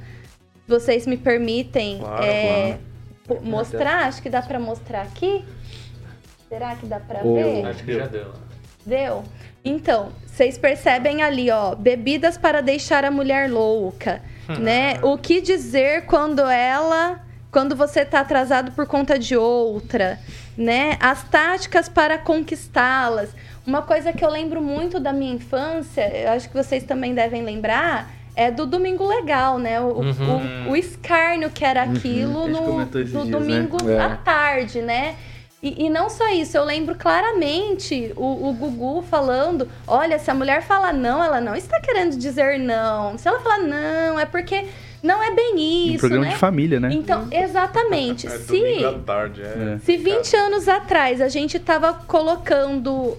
[0.68, 2.78] vocês me permitem Claro, é,
[3.26, 4.06] po- mostrar?
[4.06, 5.44] Acho que dá para mostrar aqui.
[6.48, 7.66] Será que dá para ver?
[7.66, 8.32] Acho que já deu.
[8.86, 9.24] Deu?
[9.64, 14.20] Então, vocês percebem ali, ó, bebidas para deixar a mulher louca,
[14.60, 14.98] né?
[15.02, 20.18] O que dizer quando ela, quando você tá atrasado por conta de outra,
[20.56, 20.96] né?
[21.00, 23.30] As táticas para conquistá-las.
[23.66, 27.42] Uma coisa que eu lembro muito da minha infância, eu acho que vocês também devem
[27.42, 29.80] lembrar, é do Domingo Legal, né?
[29.80, 30.66] O, Uhum.
[30.68, 33.30] o, o escárnio que era aquilo A gente no, no dias, né?
[33.30, 33.98] domingo É.
[34.00, 35.14] à tarde, né?
[35.64, 40.34] E, e não só isso, eu lembro claramente o, o Gugu falando: olha, se a
[40.34, 43.16] mulher fala não, ela não está querendo dizer não.
[43.16, 44.66] Se ela falar não, é porque
[45.02, 45.58] não é bem Um
[45.92, 46.32] isso, programa né?
[46.32, 46.90] de família, né?
[46.92, 48.26] Então, exatamente.
[48.34, 49.78] É se, domingo à tarde, é.
[49.82, 53.16] se 20 anos atrás a gente tava colocando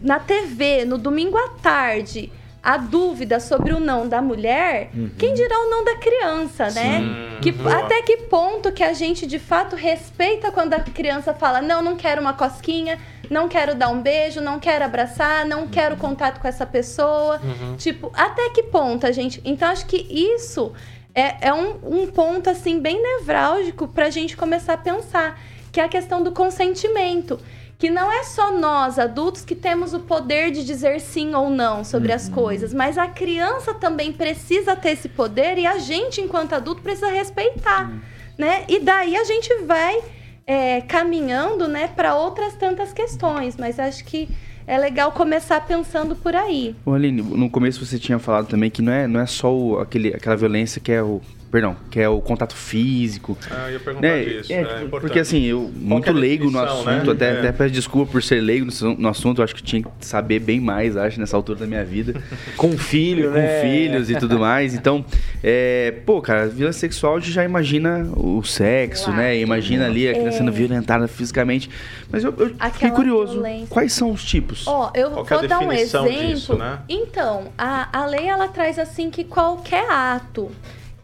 [0.00, 5.58] na TV, no domingo à tarde, a dúvida sobre o não da mulher, quem dirá
[5.60, 7.38] o não da criança, né?
[7.40, 7.78] Que, Boa.
[7.78, 11.96] até que ponto que a gente de fato respeita quando a criança fala: não, não
[11.96, 12.98] quero uma cosquinha,
[13.30, 17.40] não quero dar um beijo, não quero abraçar, não quero contato com essa pessoa.
[17.76, 19.40] Tipo, até que ponto a gente.
[19.44, 20.72] Então, acho que isso
[21.14, 25.40] é, é um, um ponto, assim, bem nevrálgico pra gente começar a pensar,
[25.72, 27.40] que é a questão do consentimento.
[27.78, 31.84] Que não é só nós, adultos, que temos o poder de dizer sim ou não
[31.84, 36.54] sobre as coisas, mas a criança também precisa ter esse poder e a gente, enquanto
[36.54, 37.88] adulto, precisa respeitar,
[38.36, 38.64] né?
[38.68, 40.00] E daí a gente vai
[40.44, 44.28] é, caminhando, né, para outras tantas questões, mas acho que
[44.66, 46.74] é legal começar pensando por aí.
[46.84, 49.78] Ô, Aline, no começo você tinha falado também que não é, não é só o-
[49.78, 51.20] aquele, aquela violência que é o.
[51.50, 53.36] Perdão, que é o contato físico.
[53.50, 54.22] Ah, eu ia perguntar Né?
[54.24, 54.52] disso.
[54.52, 57.12] É, É, tipo, porque assim, eu muito é leigo no assunto, né?
[57.12, 57.38] até, É.
[57.38, 60.40] até peço desculpa por ser leigo no, no assunto, eu acho que tinha que saber
[60.40, 62.20] bem mais, acho, nessa altura da minha vida.
[62.56, 63.62] Com filho, com né?
[63.62, 64.74] filhos e tudo mais.
[64.74, 65.02] Então,
[65.42, 69.18] é, pô, cara, violência sexual a gente já imagina o sexo, Claro.
[69.20, 69.38] né?
[69.38, 70.38] Imagina ali a criança É.
[70.40, 71.70] sendo violentada fisicamente.
[72.10, 73.32] Mas eu, eu fiquei curioso.
[73.32, 73.68] violência.
[73.68, 74.66] Quais são os tipos?
[74.66, 76.10] Ó, eu Qual é vou dar um exemplo.
[76.10, 76.80] disso, né?
[76.88, 80.50] Então, a, a lei ela traz assim que qualquer ato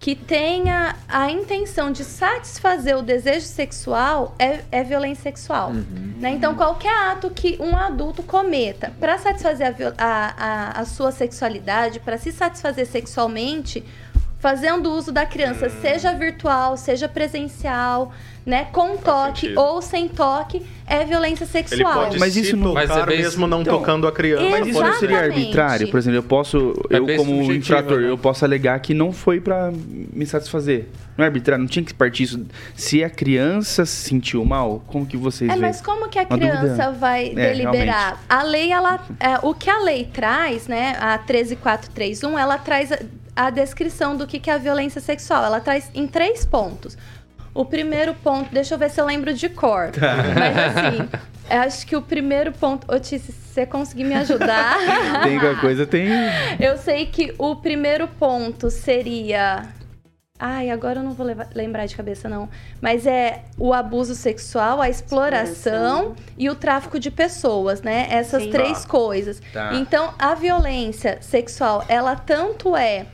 [0.04, 5.72] que tenha a intenção de satisfazer o desejo sexual é, é violência sexual.
[5.72, 6.28] né?
[6.32, 12.00] Então, qualquer ato que um adulto cometa para satisfazer a, a, a, a sua sexualidade,
[12.00, 13.82] para se satisfazer sexualmente,
[14.48, 18.12] fazendo uso da criança, seja virtual, seja presencial,
[18.44, 19.58] né, com toque sentido.
[19.58, 21.94] ou sem toque, é violência Ele sexual.
[21.94, 24.44] pode Mas isso não- Mas é mesmo não Então, tocando a criança.
[24.50, 25.88] Mas isso não seria arbitrário?
[25.90, 28.10] Por exemplo, eu posso, É eu como infrator, né?
[28.10, 30.88] eu posso alegar que não foi pra me satisfazer.
[31.16, 32.44] Não é arbitrário, não tinha que partir isso.
[32.76, 35.62] Se a criança se sentiu mal, como que vocês É, veem?
[35.66, 36.92] mas como que a Uma criança dúvida.
[36.92, 38.20] vai É, deliberar?
[38.28, 42.90] A lei, ela, é, o que a lei traz, né, a 13431, ela traz
[43.36, 45.44] a, descrição do que, que é a violência sexual.
[45.44, 46.96] Ela traz em três pontos.
[47.54, 49.90] O primeiro ponto, deixa eu ver se eu lembro de cor.
[49.92, 50.16] Tá.
[50.38, 51.08] Mas assim,
[51.50, 52.92] eu acho que o primeiro ponto.
[52.92, 54.76] Otis, se você conseguir me ajudar.
[55.22, 56.08] Tem qualquer coisa, tem.
[56.58, 59.62] Eu sei que o primeiro ponto seria.
[60.36, 62.48] Ai, agora eu não vou levar- lembrar de cabeça, não.
[62.82, 65.52] Mas é o abuso sexual, a exploração,
[66.12, 66.16] Exploração.
[66.36, 68.08] e o tráfico de pessoas, né?
[68.10, 68.50] Essas Sim.
[68.50, 68.88] três Tá.
[68.88, 69.40] coisas.
[69.52, 69.74] Tá.
[69.74, 73.06] Então, a violência sexual, ela tanto é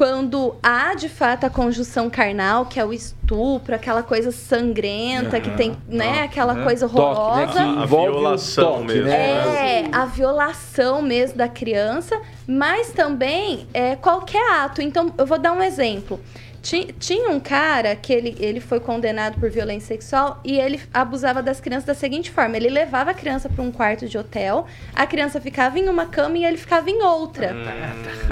[0.00, 5.50] quando há de fato a conjunção carnal, que é o estupro, aquela coisa sangrenta, que
[5.50, 7.04] tem, né, aquela coisa Toque, né?
[7.04, 7.60] horrorosa.
[7.60, 9.82] A violação toque, mesmo, né?
[9.82, 14.80] É, a violação mesmo da criança, mas também é, qualquer ato.
[14.80, 16.18] Então, eu vou dar um exemplo.
[16.62, 21.42] Ti- Tinha um cara que ele, ele foi condenado por violência sexual e ele abusava
[21.42, 25.06] das crianças da seguinte forma: ele levava a criança para um quarto de hotel, a
[25.06, 27.54] criança ficava em uma cama e ele ficava em outra.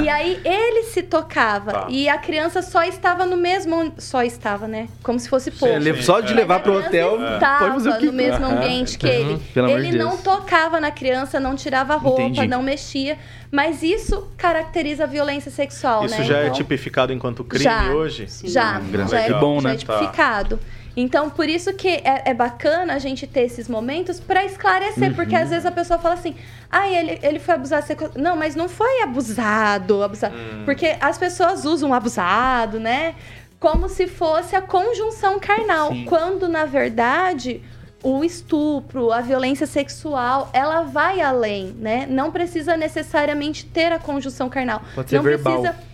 [0.02, 1.86] E aí ele se tocava Tá.
[1.88, 3.92] e a criança só estava no mesmo.
[3.98, 4.88] Só estava, né?
[5.02, 5.74] Como se fosse pouco.
[5.74, 9.06] Ele- Só de levar pro Mas a criança hotel, Estava o no mesmo ambiente que
[9.06, 9.38] ele.
[9.54, 12.46] Pelo amor ele de não tocava na criança, não tirava roupa, Entendi.
[12.46, 13.16] não mexia.
[13.50, 16.24] Mas isso caracteriza a violência sexual, Isso né?
[16.24, 18.24] já é Então, tipificado enquanto crime já, hoje?
[18.24, 18.28] hoje?
[18.52, 19.74] Já, Hum, já é, bom, já né?
[19.74, 20.60] é tipificado.
[20.96, 25.34] Então, por isso que é, é bacana a gente ter esses momentos pra esclarecer, porque
[25.34, 25.42] Uhum.
[25.42, 26.34] às vezes a pessoa fala assim,
[26.70, 28.10] ah, ele, ele foi abusado sexual.
[28.16, 30.34] Não, mas não foi abusado, abusado.
[30.34, 30.62] Hum.
[30.64, 33.14] Porque as pessoas usam abusado, né?
[33.60, 35.90] Como se fosse a conjunção carnal.
[35.92, 36.04] Sim.
[36.04, 37.62] Quando, na verdade,
[38.02, 42.06] o estupro, a violência sexual, ela vai além, né?
[42.08, 44.82] Não precisa necessariamente ter a conjunção carnal.
[44.94, 45.60] Pode ser não verbal.
[45.62, 45.88] precisa.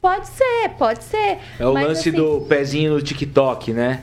[0.00, 1.38] Pode ser, pode ser.
[1.58, 4.02] É o Mas, lance assim, do pezinho no TikTok, né?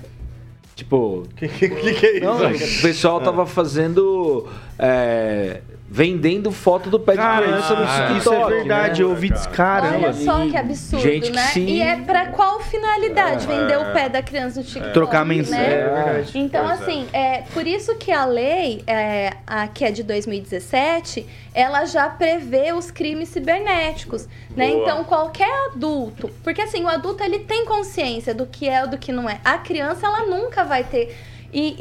[0.76, 2.26] Tipo, O que, que, que é isso?
[2.26, 4.48] não, o pessoal tava fazendo.
[4.80, 5.62] é,
[5.94, 8.18] vendendo foto do pé de Cara, criança no TikTok.
[8.18, 8.46] isso é né?
[8.46, 9.50] verdade, eu ouvi disso.
[9.50, 9.98] Caramba.
[9.98, 11.42] Olha só E que absurdo, gente né?
[11.48, 13.78] se- E é pra qual finalidade vender É.
[13.78, 14.94] o pé da criança no TikTok?
[14.94, 15.60] Trocar mensagem.
[15.68, 15.74] né?
[15.74, 16.40] É verdade.
[16.40, 16.84] Então, Pois é.
[16.84, 17.44] assim, é.
[17.54, 22.90] por isso que a lei, é, a que é de 2017, ela já prevê os
[22.90, 24.70] crimes cibernéticos, né?
[24.70, 24.82] Boa.
[24.82, 28.98] Então, qualquer adulto, porque assim, o adulto ele tem consciência do que é ou do
[28.98, 29.40] que não é.
[29.44, 31.14] A criança, ela nunca vai ter.
[31.54, 31.76] E,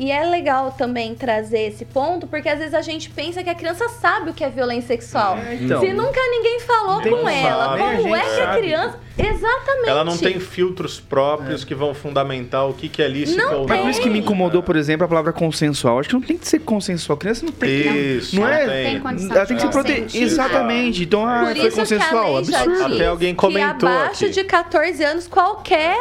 [0.00, 3.50] e- e é legal também trazer esse ponto, porque às vezes a gente pensa que
[3.50, 5.36] a criança sabe o que é violência sexual.
[5.60, 5.80] então.
[5.80, 8.98] Se nunca ninguém falou com ela, sabe, como é que a criança.
[9.18, 9.88] Exatamente.
[9.88, 13.68] Ela não tem filtros próprios que vão fundamentar o que, que é lícito Não ou
[13.68, 13.84] Mas não.
[13.84, 15.98] por isso que me incomodou, por exemplo, a palavra consensual.
[15.98, 17.16] Acho que não tem que ser consensual.
[17.16, 18.16] A criança não tem.
[18.18, 18.64] Isso, Não é?
[18.66, 18.92] tem.
[18.92, 20.02] Tem condição Ela tem que se de proteger.
[20.02, 20.22] consentir.
[20.22, 21.02] Exatamente.
[21.02, 22.34] Então, ah, foi isso que a consensual.
[22.36, 22.84] lei já Absurdo.
[22.86, 24.34] diz Até alguém comentou que abaixo aqui.
[24.34, 25.98] de 14 anos, qualquer,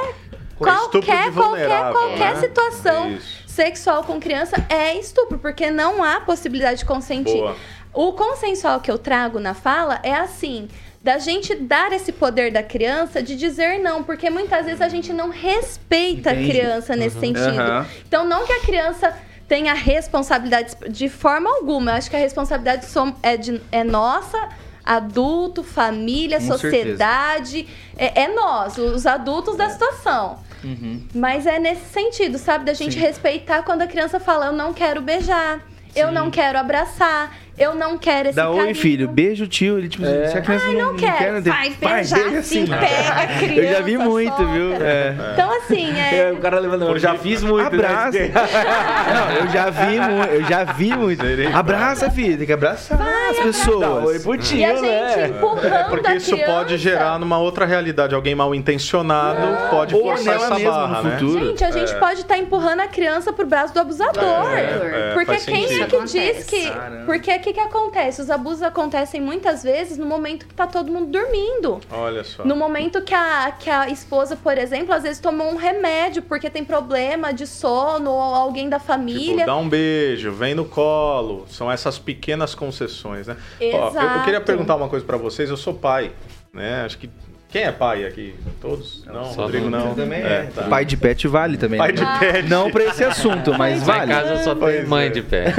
[0.58, 2.40] qualquer, qualquer, vulnerável, qualquer né?
[2.42, 3.44] situação Isso.
[3.48, 7.38] sexual com criança é estupro, porque não há possibilidade de consentir.
[7.38, 7.56] Boa.
[7.94, 10.68] O consensual que eu trago na fala é assim,
[11.02, 15.12] da gente dar esse poder da criança de dizer não, porque muitas vezes a gente
[15.14, 16.50] não respeita Entendi.
[16.52, 17.60] a criança nesse sentido.
[17.60, 17.86] Aham.
[18.08, 19.16] Então, não que a criança
[19.48, 21.92] tenha responsabilidade de forma alguma.
[21.92, 22.86] Eu acho que a responsabilidade
[23.24, 24.38] é, de- é nossa,
[24.84, 27.68] adulto, família, Com sociedade.
[27.98, 30.40] É, é nós, os adultos da situação.
[30.64, 31.02] Uhum.
[31.14, 32.66] Mas é nesse sentido, sabe?
[32.66, 33.00] Da gente Sim.
[33.00, 35.62] respeitar quando a criança fala, eu não quero beijar,
[35.96, 38.76] eu não quero abraçar, eu não quero esse Dá oi, carinho.
[38.76, 39.08] filho.
[39.08, 39.78] Beijo, tio.
[39.78, 40.28] Ele, tipo, É.
[40.28, 43.28] se a criança não, Não quero, não tem- vai Pai, beijar beija assim, pega a
[43.40, 44.52] criança, Eu já vi muito, solta.
[44.54, 44.74] viu?
[44.80, 45.16] É.
[45.34, 46.32] Então, assim, É, é...
[46.32, 47.66] o cara levando, eu já fiz muito.
[47.68, 48.18] Abraça.
[48.20, 48.32] Né?
[49.14, 50.34] Não, eu já vi muito.
[50.34, 51.22] Eu já vi muito.
[51.56, 52.38] Abraça, filho.
[52.38, 54.06] Tem que abraçar as Dá pessoas.
[54.06, 55.28] oi pro E a tio, gente né?
[55.28, 56.52] empurrando É porque isso criança.
[56.52, 58.14] pode gerar numa outra realidade.
[58.16, 61.18] Alguém mal intencionado pode Ou forçar essa mesma barra, no né?
[61.18, 61.46] futuro.
[61.48, 64.52] Gente, a gente pode estar empurrando a criança pro braço do abusador.
[64.54, 66.72] É, Porque quem é que diz que.
[67.06, 68.22] Porque que, que acontece?
[68.22, 71.80] Os abusos acontecem muitas vezes no momento que tá todo mundo dormindo.
[71.92, 72.44] Olha só.
[72.44, 76.50] No momento que a, que a esposa, por exemplo, às vezes tomou um remédio porque
[76.50, 79.46] tem problema de sono ou alguém da Tipo, família.
[79.46, 81.46] dá um beijo, vem no colo.
[81.48, 83.38] São essas pequenas concessões, né?
[83.60, 84.24] Ó, eu- eu, Exato.
[84.26, 85.50] queria perguntar uma coisa pra vocês.
[85.50, 86.12] Eu sou pai,
[86.54, 86.84] né?
[86.86, 87.10] Acho que
[87.50, 88.36] quem é pai aqui?
[88.60, 89.06] Todos?
[89.06, 89.96] Não, só Rodrigo não.
[89.96, 90.52] também É, é.
[90.54, 90.64] tá.
[90.64, 91.78] Pai de pet vale também.
[91.78, 91.98] Pai né?
[91.98, 92.50] de pet.
[92.50, 94.12] Não pra esse assunto, mas Lá em vale.
[94.12, 95.10] casa só tem mãe é.
[95.10, 95.54] de pé.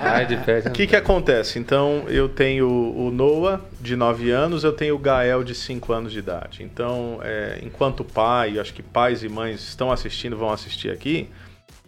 [0.00, 0.62] Pai de pé.
[0.66, 1.58] O que, que acontece?
[1.58, 6.12] Então, eu tenho o Noah, de 9 anos, eu tenho o Gael, de 5 anos
[6.12, 6.62] de idade.
[6.62, 11.28] Então, é, enquanto pai, acho que pais e mães estão assistindo, vão assistir aqui,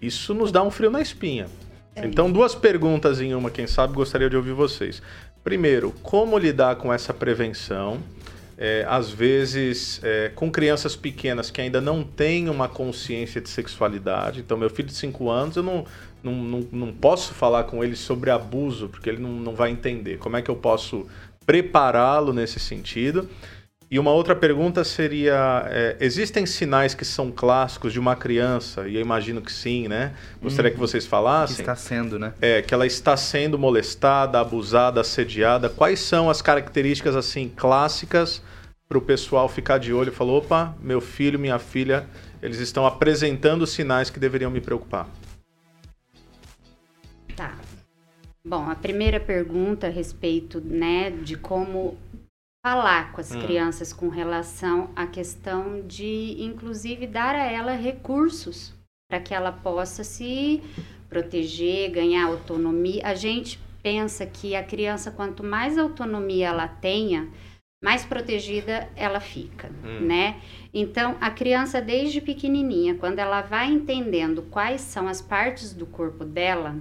[0.02, 1.46] isso nos dá um frio na espinha.
[1.96, 5.02] Então, duas perguntas em uma, quem sabe, gostaria de ouvir vocês.
[5.42, 7.98] Primeiro, como lidar com essa prevenção?
[8.60, 14.40] É, às vezes, é, com crianças pequenas que ainda não têm uma consciência de sexualidade.
[14.40, 15.84] Então, meu filho de 5 anos, eu não,
[16.22, 20.18] não, não, não posso falar com ele sobre abuso, porque ele não, não vai entender.
[20.18, 21.06] Como é que eu posso
[21.46, 23.28] prepará-lo nesse sentido?
[23.90, 28.86] E uma outra pergunta seria: é, existem sinais que são clássicos de uma criança?
[28.86, 30.12] E eu imagino que sim, né?
[30.42, 31.60] Gostaria que vocês Que falassem.
[31.60, 32.34] está sendo, né?
[32.40, 35.70] É, que ela está sendo molestada, abusada, assediada.
[35.70, 38.42] Quais são as características assim clássicas
[38.86, 42.06] para o pessoal ficar de olho e falar: opa, meu filho, minha filha,
[42.42, 45.08] eles estão apresentando sinais que deveriam me preocupar.
[47.34, 47.54] Tá.
[48.44, 51.98] Bom, a primeira pergunta a respeito, né, de como
[52.68, 53.40] falar com as Hum.
[53.40, 58.74] crianças com relação à questão de, inclusive, dar a ela recursos
[59.10, 60.62] para que ela possa se
[61.08, 63.00] proteger, ganhar autonomia.
[63.06, 67.30] A gente pensa que a criança, quanto mais autonomia ela tenha,
[67.82, 70.00] mais protegida ela fica, Hum.
[70.06, 70.38] né?
[70.74, 76.22] Então, a criança desde pequenininha, quando ela vai entendendo quais são as partes do corpo
[76.22, 76.76] dela,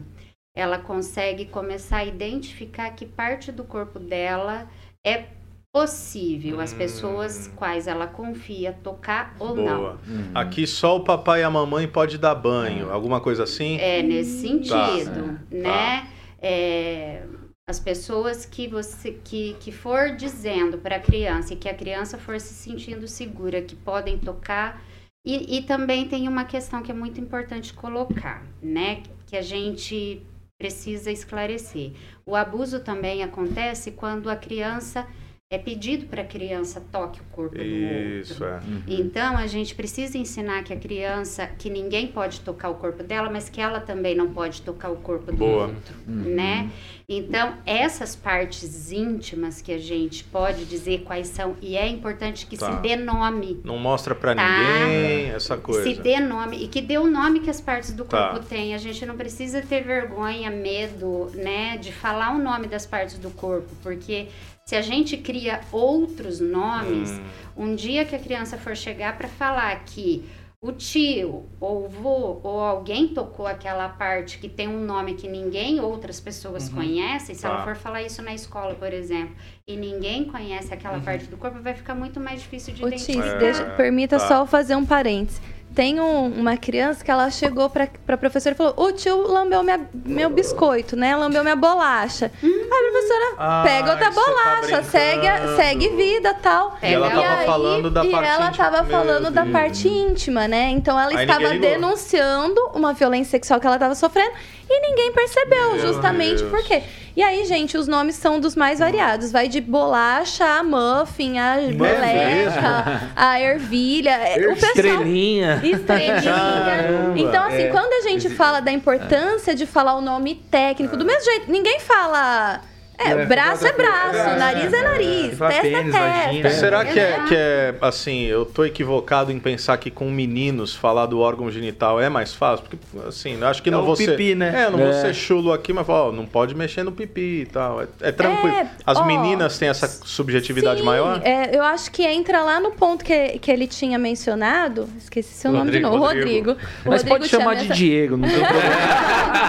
[0.53, 4.67] ela consegue começar a identificar que parte do corpo dela
[5.05, 5.36] é
[5.73, 6.77] possível as Hum.
[6.77, 9.77] pessoas quais ela confia tocar ou não.
[9.77, 9.99] Boa.
[10.33, 13.77] Aqui só o papai e a mamãe pode dar banho, alguma coisa assim?
[13.77, 14.87] É nesse Tá.
[14.87, 16.07] sentido, né?
[16.41, 17.23] É,
[17.69, 22.17] As pessoas que você que, que for dizendo para a criança e que a criança
[22.17, 24.81] for se sentindo segura, que podem tocar.
[25.25, 29.03] E, e também tem uma questão que é muito importante colocar, né?
[29.25, 30.21] Que a gente
[30.57, 31.91] precisa esclarecer.
[32.25, 35.05] O abuso também acontece quando a criança
[35.49, 38.19] é pedido para a criança toque o corpo do outro.
[38.19, 38.59] Isso, é.
[38.85, 43.29] Então a gente precisa ensinar que a criança que ninguém pode tocar o corpo dela,
[43.29, 45.67] mas que ela também não pode tocar o corpo do Boa.
[45.67, 46.69] outro, né?
[47.07, 52.57] Então essas partes íntimas que a gente pode dizer quais são e é importante que
[52.57, 52.75] Tá.
[52.75, 54.43] se dê nome Não mostra pra Tá.
[54.45, 55.83] ninguém essa coisa.
[55.83, 58.31] se dê nome e que dê o nome que as partes do Tá.
[58.31, 58.75] corpo têm.
[58.75, 63.29] A gente não precisa ter vergonha, medo, né, de falar o nome das partes do
[63.31, 64.27] corpo, porque
[64.67, 67.23] se a gente cria outros nomes, Hum.
[67.69, 70.25] um dia que a criança for chegar para falar que
[70.61, 75.25] o tio ou o vô ou alguém tocou aquela parte que tem um nome que
[75.25, 77.47] ninguém outras pessoas conhecem, se Tá.
[77.47, 79.33] ela for falar isso na escola, por exemplo,
[79.65, 83.37] e ninguém conhece aquela parte do corpo, vai ficar muito mais difícil de Tis, identificar.
[83.37, 84.27] deixa, permita tá.
[84.27, 85.39] só fazer um parênteses.
[85.77, 89.61] Tem um- uma criança que ela chegou pra, pra professora e falou: O tio lambeu
[89.61, 91.15] minha, meu biscoito, né?
[91.15, 92.31] Lambeu minha bolacha.
[92.41, 95.55] Aí a professora Ah, pega outra tá bolacha, segue, brincando.
[95.55, 96.77] segue vida tal.
[96.81, 98.65] E ela tava falando da e parte ela íntima.
[98.71, 99.53] tava Meu falando da Deus.
[99.53, 100.69] parte íntima, né?
[100.71, 104.31] Então ela Aí estava denunciando uma violência sexual que ela estava sofrendo
[104.67, 106.49] e ninguém percebeu, Meu justamente Deus.
[106.49, 106.81] por quê?
[107.17, 109.31] E aí, gente, os nomes são dos mais variados.
[109.31, 114.19] Vai de bolacha a muffin, a meleca, a ervilha.
[114.51, 115.59] O pessoal Estrelinha.
[115.65, 116.21] Estrelinha.
[116.21, 117.69] Caramba, Então, assim, é.
[117.69, 121.79] quando a gente fala da importância de falar o nome técnico, do mesmo jeito, ninguém
[121.79, 122.61] fala.
[122.99, 124.35] É, É, braço é braço, É.
[124.37, 126.59] nariz é nariz, testa pênis, é testa.
[126.59, 131.05] Será que é, que é, assim, eu tô equivocado em pensar que com meninos falar
[131.05, 132.65] do órgão genital é mais fácil?
[132.65, 134.11] Porque, assim, eu acho que É não o vou ser...
[134.11, 134.63] pipi, né?
[134.63, 134.93] É, eu não vou É.
[134.93, 137.81] ser chulo aqui, mas, ó, não pode mexer no pipi e tal.
[137.83, 138.55] É, é tranquilo.
[138.55, 141.21] É, As ó, meninas têm essa subjetividade Sim, maior?
[141.23, 144.89] é, eu acho que entra lá no ponto que, que ele tinha mencionado.
[144.97, 146.03] Esqueci seu nome de Rodrigo, novo.
[146.03, 146.49] Rodrigo.
[146.51, 146.67] Rodrigo.
[146.83, 148.75] Mas Rodrigo pode chamar de mencio- Diego, não tem problema.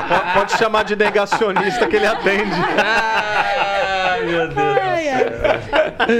[0.08, 2.50] Pode, pode chamar de negacionista que ele atende.
[3.42, 4.58] Ai, meu Deus.
[4.80, 5.24] Ai, ai.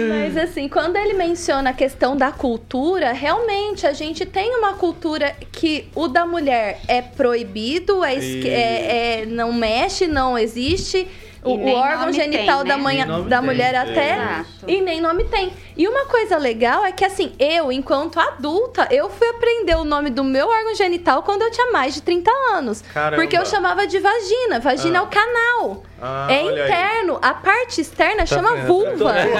[0.08, 5.34] Mas assim, quando ele menciona a questão da cultura, realmente a gente tem uma cultura
[5.52, 11.06] que o da mulher é proibido, é, esque- é- é- não mexe, não existe.
[11.44, 12.82] O, E o órgão genital tem, da, né?
[12.82, 13.46] manhã, Nem nome da tem.
[13.46, 14.14] mulher até.
[14.14, 14.48] Exato.
[14.66, 15.52] E nem nome tem.
[15.76, 20.10] E uma coisa legal é que, assim, eu, enquanto adulta, eu fui aprender o nome
[20.10, 22.82] do meu órgão genital quando eu tinha mais de 30 anos.
[22.92, 23.22] Caramba.
[23.22, 24.58] Porque eu chamava de vagina.
[24.58, 25.02] Vagina Ah.
[25.02, 25.84] é o canal.
[26.00, 26.68] Ah, é olha aí.
[26.70, 27.18] interno.
[27.20, 28.66] A parte externa chama vendo?
[28.66, 29.14] vulva.
[29.18, 29.32] Eu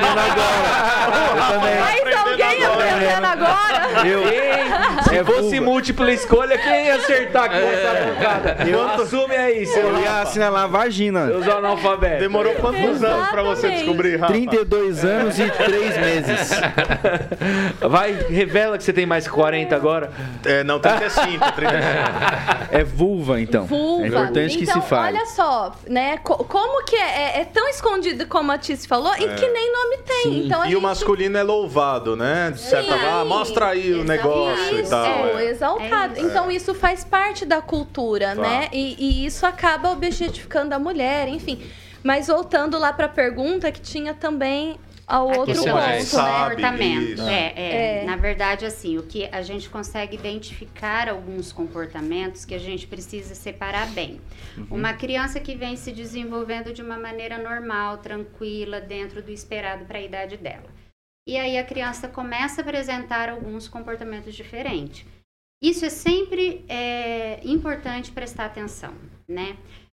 [1.55, 1.79] também.
[1.81, 4.07] Mais alguém aprendendo agora?
[4.07, 4.23] Eu,
[5.05, 8.57] Se fosse múltipla escolha, quem ia acertar com essa bocada?
[8.69, 11.27] Eu- Assume aí, seu eu ia assinalar vagina.
[11.27, 12.19] Seus analfabetos.
[12.19, 13.79] Demorou quantos anos pra você Exatamente.
[13.85, 14.33] descobrir, Rafa?
[14.33, 16.51] 32 anos e 3 meses.
[17.89, 20.11] Vai, revela que você tem mais que 40 agora.
[20.45, 21.89] É, não, 35, 35.
[22.73, 23.65] É vulva, então.
[23.67, 24.05] Vulva.
[24.05, 25.17] É importante que então, se fale.
[25.17, 26.19] olha só, né?
[26.49, 27.01] Co- como que é,
[27.37, 30.23] é- é tão escondido como a Tice falou e que nem nome tem.
[30.25, 30.47] Sim.
[30.47, 30.77] Então, E gente...
[30.77, 32.51] o masculino é louvado, né?
[32.51, 35.07] De certa forma, ah, mostra aí o negócio e Isso, tal.
[35.39, 35.45] é.
[35.47, 36.15] exaltado.
[36.15, 36.29] É isso.
[36.29, 38.43] Então isso faz parte da cultura, Tá.
[38.43, 38.69] né?
[38.73, 41.63] E, e isso acaba objetificando a mulher, enfim.
[42.03, 44.79] Mas voltando lá para a pergunta que tinha também
[45.09, 46.05] ao A outro ponto, do né?
[46.05, 47.23] Comportamento.
[47.23, 48.03] É, é.
[48.03, 48.05] É.
[48.05, 53.35] Na verdade, assim, o que a gente consegue identificar alguns comportamentos que a gente precisa
[53.35, 54.21] separar bem.
[54.71, 59.99] Uma criança que vem se desenvolvendo de uma maneira normal, tranquila, dentro do esperado para
[59.99, 60.69] a idade dela.
[61.27, 65.07] E aí a criança começa a apresentar alguns comportamentos diferentes.
[65.63, 68.95] Isso é sempre é, importante prestar atenção,
[69.27, 69.57] né?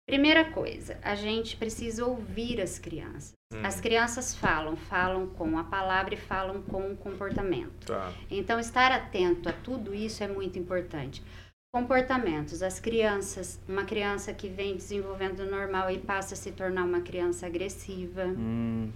[0.09, 3.40] Primeira coisa, a gente precisa ouvir as crianças.
[3.53, 3.65] Hum.
[3.65, 7.87] As crianças falam, falam com a palavra e falam com o comportamento.
[7.87, 8.13] Tá.
[8.31, 11.23] Então, estar atento a tudo isso é muito importante.
[11.73, 12.63] Comportamentos.
[12.63, 17.47] As crianças, uma criança que vem desenvolvendo normal e passa a se tornar uma criança
[17.47, 18.25] agressiva.
[18.25, 18.91] Hum,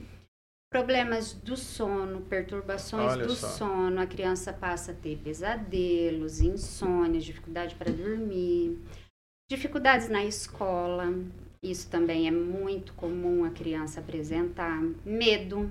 [0.73, 3.47] Problemas do sono, perturbações Olha do só.
[3.47, 8.81] sono, a criança passa a ter pesadelos, insônia, dificuldade para dormir,
[9.49, 11.15] dificuldades na escola.
[11.65, 14.83] Isso também é muito comum a criança apresentar.
[15.05, 15.71] Medo.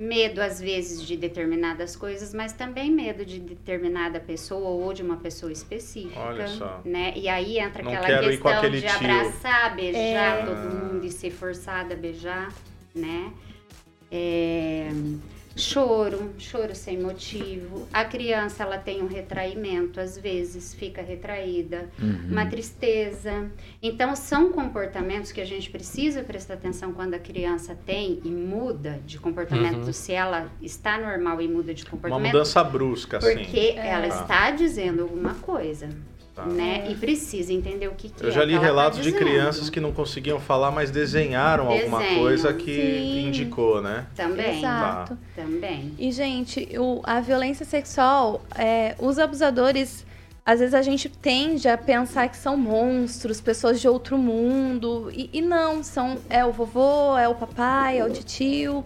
[0.00, 5.16] Medo, às vezes, de determinadas coisas, mas também medo de determinada pessoa ou de uma
[5.16, 6.18] pessoa específica.
[6.20, 6.80] Olha só.
[6.84, 7.12] Né?
[7.16, 8.90] E aí entra Não aquela questão de tio.
[8.96, 10.46] abraçar, beijar É.
[10.46, 12.50] todo mundo e ser forçada a beijar,
[12.94, 13.30] né?
[14.10, 14.88] É,
[15.60, 17.86] choro, choro sem motivo.
[17.92, 22.28] A criança ela tem um retraimento, às vezes fica retraída, uhum.
[22.30, 23.50] uma tristeza.
[23.82, 29.00] Então são comportamentos que a gente precisa prestar atenção quando a criança tem e muda
[29.06, 29.92] de comportamento, uhum.
[29.92, 32.24] se ela está normal e muda de comportamento.
[32.24, 33.44] Uma mudança brusca, porque assim.
[33.44, 34.08] Porque ela é.
[34.08, 35.88] está dizendo alguma coisa.
[36.40, 36.46] Tá.
[36.46, 36.86] Né?
[36.90, 38.30] E precisa entender o que, que Eu é.
[38.30, 42.14] Eu já li relatos tá de crianças que não conseguiam falar, mas desenharam Desenho, alguma
[42.20, 43.26] coisa que sim.
[43.28, 44.06] indicou, né?
[44.14, 44.58] Também.
[44.58, 45.14] Exato.
[45.14, 45.42] Tá.
[45.42, 45.94] Também.
[45.98, 50.04] E, gente, o, a violência sexual, é, os abusadores
[50.44, 55.10] às vezes a gente tende a pensar que são monstros, pessoas de outro mundo.
[55.12, 58.84] E, e, não, são é o vovô, é o papai, é o tio,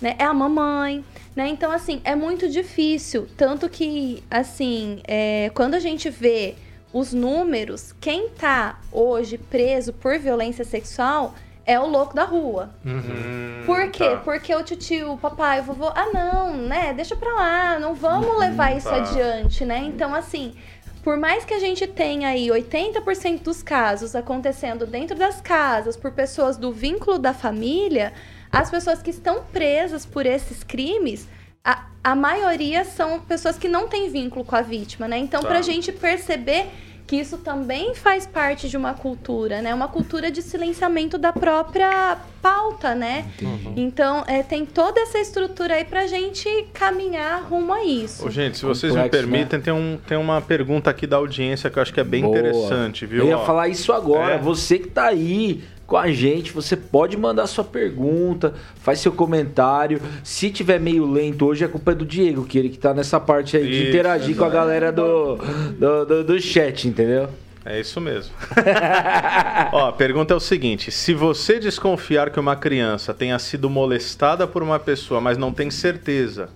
[0.00, 0.16] né?
[0.18, 1.04] É a mamãe,
[1.34, 1.48] né?
[1.48, 3.26] Então, assim, é muito difícil.
[3.36, 6.54] Tanto que, assim, é, quando a gente vê
[6.92, 11.34] os números, quem tá hoje preso por violência sexual
[11.66, 12.70] é o louco da rua.
[12.84, 14.10] Uhum, por quê?
[14.10, 14.16] Tá.
[14.18, 16.92] Porque o tio, o papai, o vovô, ah não, né?
[16.94, 18.96] Deixa pra lá, não vamos uhum, levar isso tá.
[18.96, 19.78] adiante, né?
[19.80, 20.54] Então, assim,
[21.02, 26.12] por mais que a gente tenha aí 80% dos casos acontecendo dentro das casas por
[26.12, 28.12] pessoas do vínculo da família,
[28.50, 31.28] as pessoas que estão presas por esses crimes
[31.66, 35.18] a, a maioria são pessoas que não têm vínculo com a vítima, né?
[35.18, 35.48] Então, tá.
[35.48, 36.66] pra gente perceber
[37.06, 39.72] que isso também faz parte de uma cultura, né?
[39.72, 43.26] Uma cultura de silenciamento da própria pauta, né?
[43.40, 43.74] Uhum.
[43.76, 48.26] Então, é, tem toda essa estrutura aí pra gente caminhar rumo a isso.
[48.26, 49.64] Ô, gente, se vocês Complexo, me permitem, né?
[49.64, 52.36] tem, um, tem uma pergunta aqui da audiência que eu acho que é bem Boa.
[52.36, 53.24] interessante, viu?
[53.24, 54.34] Eu ia Ó, falar isso agora.
[54.34, 54.38] É.
[54.38, 56.52] Você que tá aí com a gente.
[56.52, 60.00] Você pode mandar sua pergunta, faz seu comentário.
[60.24, 63.20] Se tiver meio lento hoje, a culpa é do Diego, que ele que tá nessa
[63.20, 65.36] parte aí de interagir com a galera do,
[65.78, 67.28] do, do, do chat, entendeu?
[67.64, 68.32] É isso mesmo.
[69.72, 74.46] Ó, a pergunta é o seguinte: se você desconfiar que uma criança tenha sido molestada
[74.46, 76.48] por uma pessoa, mas não tem certeza,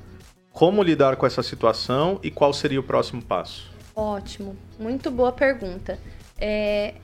[0.53, 3.73] como lidar com essa situação e qual seria o próximo passo?
[3.95, 5.99] Ótimo, muito boa pergunta.
[6.39, 6.95] É,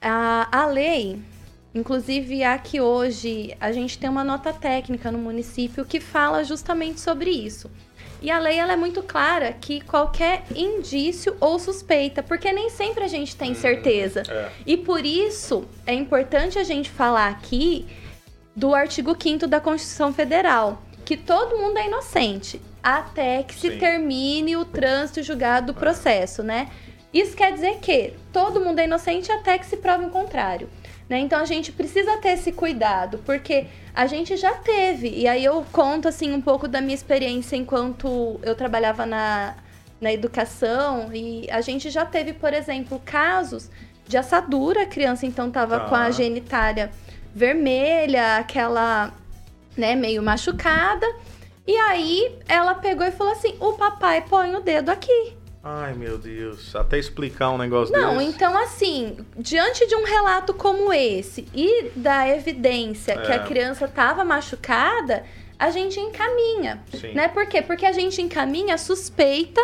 [0.00, 1.20] a, a lei
[1.76, 7.28] Inclusive, aqui hoje a gente tem uma nota técnica no município que fala justamente sobre
[7.30, 7.70] isso.
[8.22, 13.04] E a lei ela é muito clara que qualquer indício ou suspeita, porque nem sempre
[13.04, 14.22] a gente tem hum, certeza.
[14.26, 14.50] É.
[14.64, 17.86] E por isso é importante a gente falar aqui
[18.56, 23.78] do artigo 5 da Constituição Federal, que todo mundo é inocente até que se Sim.
[23.78, 25.80] termine o trânsito julgado do é.
[25.80, 26.70] processo, né?
[27.12, 30.70] Isso quer dizer que todo mundo é inocente até que se prove o contrário.
[31.08, 31.20] Né?
[31.20, 35.64] Então a gente precisa ter esse cuidado, porque a gente já teve, e aí eu
[35.72, 39.54] conto assim um pouco da minha experiência enquanto eu trabalhava na,
[40.00, 43.70] na educação, e a gente já teve, por exemplo, casos
[44.06, 46.90] de assadura, a criança então estava com a genitália
[47.34, 49.12] vermelha, aquela,
[49.76, 51.06] né, meio machucada.
[51.66, 55.35] E aí ela pegou e falou assim: "O papai põe o dedo aqui".
[55.68, 56.76] Ai, meu Deus.
[56.76, 58.30] Até explicar um negócio Não, desse.
[58.30, 63.16] então assim, diante de um relato como esse e da evidência é.
[63.16, 65.24] que a criança estava machucada,
[65.58, 67.14] a gente encaminha, Sim.
[67.14, 67.26] né?
[67.26, 67.62] Por quê?
[67.62, 69.60] Porque a gente encaminha suspeita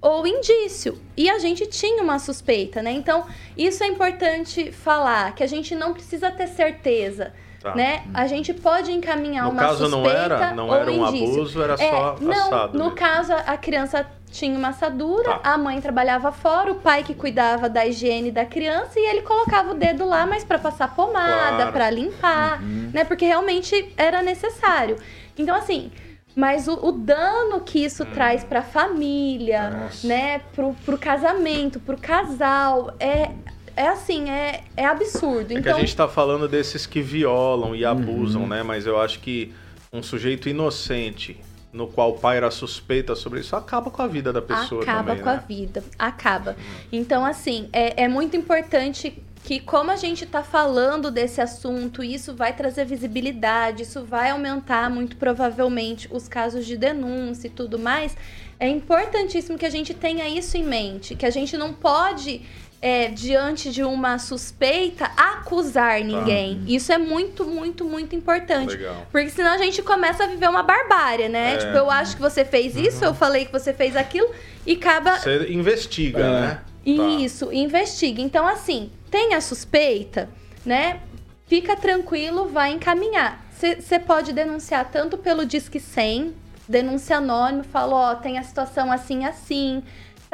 [0.00, 1.00] ou indício.
[1.16, 2.90] E a gente tinha uma suspeita, né?
[2.90, 3.24] Então,
[3.56, 7.32] isso é importante falar, que a gente não precisa ter certeza.
[7.64, 7.74] Tá.
[7.74, 8.02] Né?
[8.12, 9.88] A gente pode encaminhar no uma suspeita.
[9.88, 11.34] No caso não era, não era um indício.
[11.34, 12.78] abuso, era é, só não, assado.
[12.78, 15.54] No caso, a criança tinha uma assadura, tá.
[15.54, 19.70] a mãe trabalhava fora, o pai que cuidava da higiene da criança e ele colocava
[19.70, 21.72] o dedo lá, mas para passar pomada, claro.
[21.72, 22.90] para limpar, uhum.
[22.92, 23.02] né?
[23.02, 24.96] Porque realmente era necessário.
[25.38, 25.90] Então, assim,
[26.36, 28.08] mas o, o dano que isso hum.
[28.12, 30.06] traz para a família, Nossa.
[30.06, 33.30] né, pro, pro casamento, pro casal, é
[33.76, 35.52] é assim, é, é absurdo.
[35.52, 35.62] É então...
[35.62, 38.48] que a então gente está falando desses que violam e abusam, uhum.
[38.48, 38.62] né?
[38.62, 39.52] Mas eu acho que
[39.92, 41.40] um sujeito inocente
[41.72, 45.10] no qual o pai era suspeita sobre isso, acaba com a vida da pessoa acaba
[45.10, 45.36] também, com né?
[45.36, 46.56] a vida, acaba.
[46.92, 52.34] Então, assim, é, é muito importante que como a gente está falando desse assunto, isso
[52.34, 58.16] vai trazer visibilidade, isso vai aumentar muito provavelmente os casos de denúncia e tudo mais.
[58.58, 62.40] É importantíssimo que a gente tenha isso em mente, que a gente não pode
[62.84, 66.04] é, diante de uma suspeita, acusar tá.
[66.04, 66.56] ninguém.
[66.56, 66.64] Tá.
[66.66, 68.76] Isso é muito, muito, muito importante.
[68.76, 69.06] Legal.
[69.10, 71.54] Porque senão a gente começa a viver uma barbárie, né?
[71.54, 71.56] É.
[71.56, 73.06] Tipo, eu acho que você fez isso, uhum.
[73.06, 74.28] eu falei que você fez aquilo,
[74.66, 75.16] e acaba.
[75.16, 76.40] Você investiga, é.
[76.42, 76.60] né?
[76.84, 77.54] Isso, tá.
[77.54, 78.20] investiga.
[78.20, 80.28] Então, assim, tem a suspeita,
[80.62, 81.00] né?
[81.46, 83.46] Fica tranquilo, vai encaminhar.
[83.50, 86.34] Você pode denunciar tanto pelo Disque 100,
[86.68, 89.82] denúncia anônima, falou, ó, tem a situação assim, assim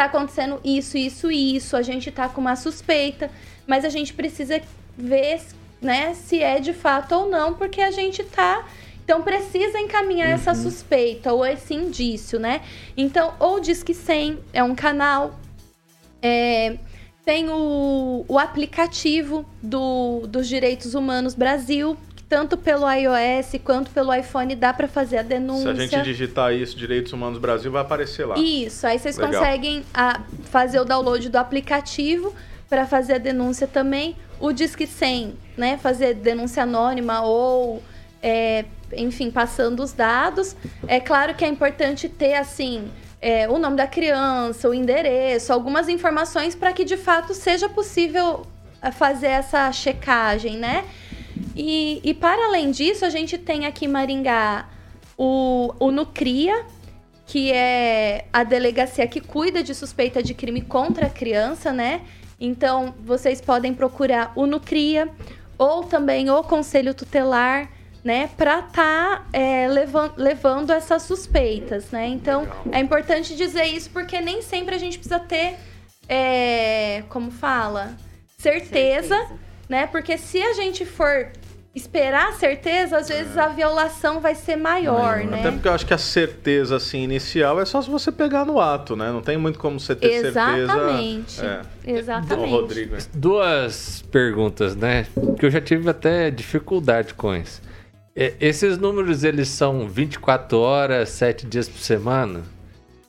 [0.00, 3.30] tá acontecendo isso, isso, isso, a gente tá com uma suspeita,
[3.66, 4.58] mas a gente precisa
[4.96, 5.42] ver,
[5.80, 8.66] né, se é de fato ou não, porque a gente tá
[9.04, 10.34] Então precisa encaminhar uhum.
[10.34, 12.62] essa suspeita ou esse indício, né?
[12.96, 15.38] Então, ou diz que 100 é um canal.
[16.22, 16.78] É,
[17.24, 21.96] tem o, o aplicativo do, dos Direitos Humanos Brasil,
[22.30, 25.74] tanto pelo iOS quanto pelo iPhone dá para fazer a denúncia.
[25.74, 28.38] Se a gente digitar isso, Direitos Humanos Brasil, vai aparecer lá.
[28.38, 29.42] Isso, aí vocês Legal.
[29.42, 32.32] conseguem a, ah, fazer o download do aplicativo
[32.68, 34.16] para fazer a denúncia também.
[34.38, 35.76] O Disque 100, né?
[35.76, 37.82] Fazer denúncia anônima ou
[38.22, 38.64] é,
[38.96, 40.54] enfim, passando os dados.
[40.86, 42.88] É claro que é importante ter, assim,
[43.20, 48.46] é, o nome da criança, o endereço, algumas informações para que de fato seja possível
[48.80, 50.84] é, fazer essa checagem, né?
[51.62, 54.66] E, e para além disso, a gente tem aqui em Maringá
[55.14, 56.64] o, o Nucria,
[57.26, 62.00] que é a delegacia que cuida de suspeita de crime contra a criança, né?
[62.40, 65.10] Então, vocês podem procurar o Nucria
[65.58, 67.68] ou também o Conselho Tutelar
[68.02, 72.06] né, para estar tá, é, levando, levando essas suspeitas, né?
[72.06, 72.64] Então Legal.
[72.72, 75.58] é importante dizer isso porque nem sempre a gente precisa ter,
[76.08, 77.94] é, como fala,
[78.38, 79.38] certeza, certeza,
[79.68, 79.86] né?
[79.86, 81.30] Porque se a gente for
[81.74, 83.40] esperar a certeza, às vezes é.
[83.40, 85.40] a violação vai ser maior, né?
[85.40, 88.60] Até porque eu acho que a certeza assim inicial é só se você pegar no
[88.60, 89.12] ato, né?
[89.12, 91.32] Não tem muito como você ter Exatamente.
[91.32, 91.68] certeza.
[91.86, 91.90] É.
[91.92, 92.50] Exatamente.
[92.50, 92.96] Rodrigo.
[93.14, 95.06] Duas perguntas, né?
[95.38, 97.62] Que eu já tive até dificuldade com isso.
[98.16, 102.42] É, esses números, eles são 24 horas, 7 dias por semana?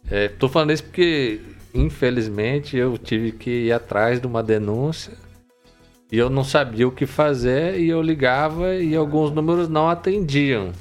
[0.09, 1.39] É, tô falando isso porque,
[1.73, 5.13] infelizmente, eu tive que ir atrás de uma denúncia
[6.11, 10.73] e eu não sabia o que fazer e eu ligava e alguns números não atendiam.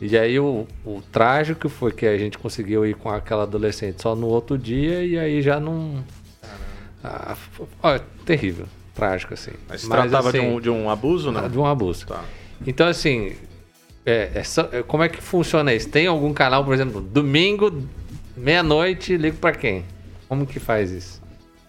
[0.00, 4.16] E aí o, o trágico foi que a gente conseguiu ir com aquela adolescente só
[4.16, 6.04] no outro dia e aí já não...
[7.04, 7.36] Ah,
[7.82, 9.52] ó, terrível, trágico assim.
[9.68, 11.48] Mas se Mas, tratava assim, de, um, de um abuso, não?
[11.48, 12.06] De um abuso.
[12.06, 12.24] Tá.
[12.66, 13.36] Então, assim,
[14.04, 15.88] é, é, como é que funciona isso?
[15.88, 17.82] Tem algum canal, por exemplo, domingo,
[18.36, 19.84] meia-noite, ligo para quem?
[20.28, 21.22] Como que faz isso?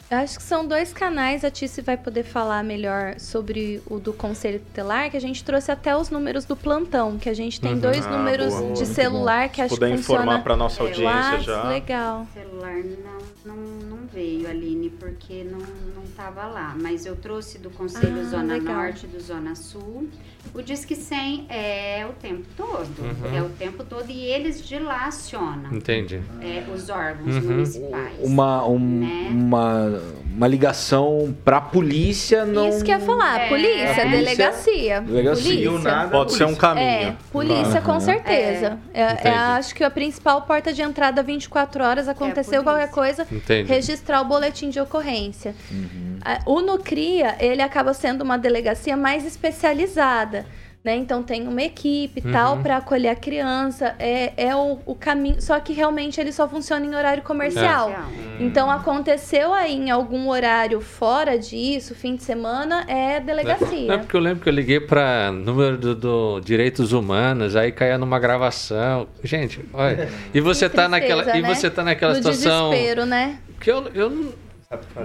[0.09, 4.13] Eu acho que são dois canais, a Tice vai poder falar melhor sobre o do
[4.13, 7.73] Conselho Tutelar, que a gente trouxe até os números do plantão, que a gente tem
[7.73, 7.79] uhum.
[7.79, 9.97] dois ah, números boa, de celular que acho que funciona...
[9.97, 11.67] puder informar para nossa audiência já.
[11.67, 12.25] Legal.
[12.33, 17.69] Celular não, não, não veio, Aline, porque não, não tava lá, mas eu trouxe do
[17.69, 18.75] Conselho ah, Zona legal.
[18.75, 20.07] Norte do Zona Sul.
[20.53, 23.35] O Disque 100 é o tempo todo, uhum.
[23.35, 25.73] é o tempo todo e eles de lá acionam.
[25.73, 26.21] Entendi.
[26.41, 27.41] É, os órgãos uhum.
[27.41, 28.13] municipais.
[28.21, 29.29] Uma, um, né?
[29.29, 29.96] uma,
[30.35, 32.69] uma ligação para a polícia não...
[32.69, 33.49] Isso que ia falar, é.
[33.49, 34.09] polícia, é.
[34.09, 35.01] delegacia.
[35.01, 35.71] Delegacia.
[35.71, 36.07] Polícia.
[36.11, 36.85] Pode ser um caminho.
[36.85, 38.77] É, polícia com certeza.
[38.93, 39.29] É.
[39.29, 43.67] é acho que a principal porta de entrada 24 horas, aconteceu qualquer coisa, Entendi.
[43.67, 45.55] registrar o boletim de ocorrência.
[45.71, 46.19] Uhum.
[46.45, 50.45] O Nucria, ele acaba sendo uma delegacia mais especializada.
[50.87, 50.95] Né?
[50.95, 52.31] Então tem uma equipe uhum.
[52.31, 53.93] tal para acolher a criança.
[53.99, 55.41] É, é o, o, caminho.
[55.41, 57.89] Só que realmente ele só funciona em horário comercial.
[57.89, 58.41] É.
[58.41, 63.85] Então aconteceu aí em algum horário fora disso, fim de semana, é delegacia.
[63.85, 67.73] Não, é porque eu lembro que eu liguei para número do, do, direitos humanos, aí
[67.73, 69.09] caía numa gravação.
[69.21, 70.07] Gente, olha.
[70.33, 71.25] E você tá tristeza, naquela.
[71.25, 71.39] Né?
[71.39, 72.69] E você tá naquela do situação.
[72.69, 73.39] Desespero, né?
[73.59, 74.33] Que eu, eu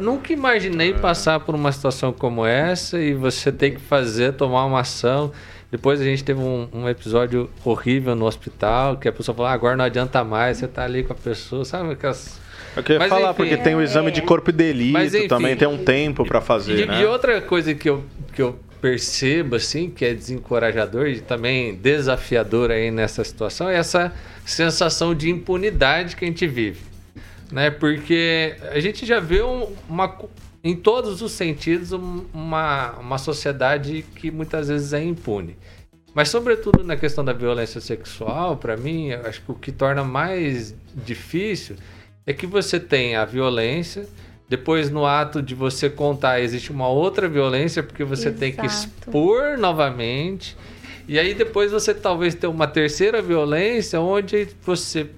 [0.00, 4.80] Nunca imaginei passar por uma situação como essa e você ter que fazer, tomar uma
[4.80, 5.30] ação.
[5.72, 9.54] Depois a gente teve um, um, episódio horrível no hospital, que a pessoa falou, ah,
[9.54, 12.38] agora não adianta mais, você tá ali com a pessoa, sabe aquelas...
[12.76, 15.28] Eu queria Mas, falar, enfim, porque tem o exame de corpo e delito, Mas, enfim,
[15.28, 17.00] também tem um tempo para fazer, e, né?
[17.00, 18.04] E outra coisa que eu,
[18.34, 24.12] que eu percebo, assim, que é desencorajador e também desafiador aí nessa situação, é essa
[24.44, 26.80] sensação de impunidade que a gente vive.
[27.50, 27.70] Né?
[27.70, 29.40] Porque a gente já vê
[29.88, 30.18] uma,
[30.64, 35.56] em todos os sentidos, uma, uma sociedade que muitas vezes é impune.
[36.14, 40.74] Mas, sobretudo na questão da violência sexual, para mim, acho que o que torna mais
[40.94, 41.76] difícil
[42.26, 44.06] é que você tem a violência,
[44.48, 48.38] depois no ato de você contar existe uma outra violência, porque você Exato.
[48.38, 50.56] tem que expor novamente.
[51.08, 55.08] E aí depois você talvez tem uma terceira violência, onde você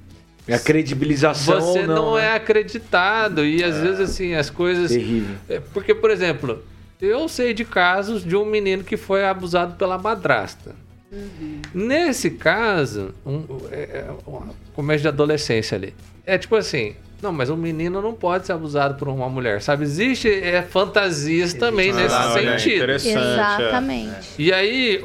[0.53, 2.35] a credibilização você não, não é né?
[2.35, 3.81] acreditado e às é.
[3.81, 6.63] vezes assim as coisas terrível é, porque por exemplo
[7.01, 10.75] eu sei de casos de um menino que foi abusado pela madrasta
[11.11, 11.61] uhum.
[11.73, 15.95] nesse caso um, é, é um começo de adolescência ali
[16.27, 19.85] é tipo assim não, mas um menino não pode ser abusado por uma mulher, sabe?
[19.85, 22.91] Existe é, fantasias também ah, nesse sentido.
[22.91, 24.35] É Exatamente.
[24.39, 25.03] E aí,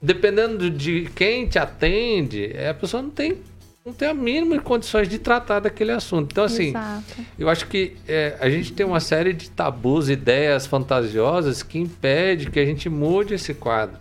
[0.00, 3.36] dependendo de quem te atende, a pessoa não tem
[3.90, 6.30] não tem a mínima condições de tratar daquele assunto.
[6.30, 7.14] Então, assim, Exato.
[7.38, 12.50] eu acho que é, a gente tem uma série de tabus, ideias fantasiosas que impede
[12.50, 13.96] que a gente mude esse quadro.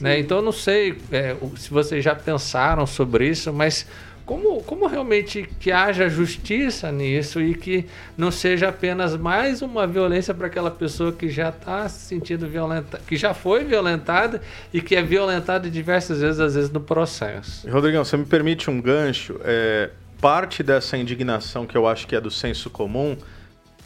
[0.00, 0.18] Né?
[0.18, 3.86] Então eu não sei é, se vocês já pensaram sobre isso, mas
[4.24, 7.84] como, como realmente que haja justiça nisso e que
[8.16, 13.00] não seja apenas mais uma violência para aquela pessoa que já está se sentindo violenta,
[13.06, 14.40] que já foi violentada
[14.72, 17.68] e que é violentada diversas vezes, às vezes no processo.
[17.70, 19.38] Rodrigão, você me permite um gancho?
[19.44, 23.16] É, parte dessa indignação que eu acho que é do senso comum,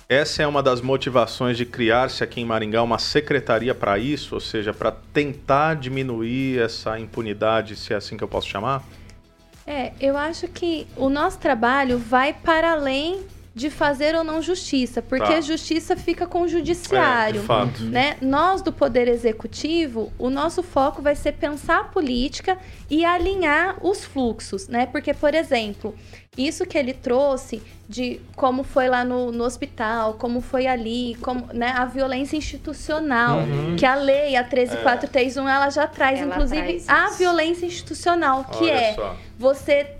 [0.08, 4.40] essa é uma das motivações de criar-se aqui em Maringá uma secretaria para isso, ou
[4.40, 8.82] seja, para tentar diminuir essa impunidade, se é assim que eu posso chamar?
[9.70, 13.26] É, eu acho que o nosso trabalho vai para além
[13.58, 15.38] de fazer ou não justiça, porque tá.
[15.38, 17.82] a justiça fica com o judiciário, é, de fato.
[17.82, 18.16] né?
[18.22, 22.56] Nós do poder executivo, o nosso foco vai ser pensar a política
[22.88, 24.86] e alinhar os fluxos, né?
[24.86, 25.92] Porque, por exemplo,
[26.36, 31.48] isso que ele trouxe de como foi lá no, no hospital, como foi ali, como,
[31.52, 33.74] né, a violência institucional, uhum.
[33.76, 35.52] que a lei, a 13431, é.
[35.52, 39.16] ela já traz, ela inclusive, traz a violência institucional, que Olha é só.
[39.36, 39.96] você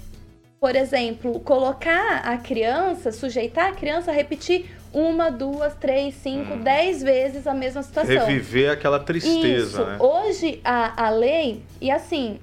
[0.61, 6.61] por exemplo, colocar a criança, sujeitar a criança a repetir uma, duas, três, cinco, hum.
[6.61, 8.27] dez vezes a mesma situação.
[8.27, 9.85] Reviver aquela tristeza, Isso.
[9.85, 9.97] né?
[10.01, 12.41] Hoje, a, a lei, e assim,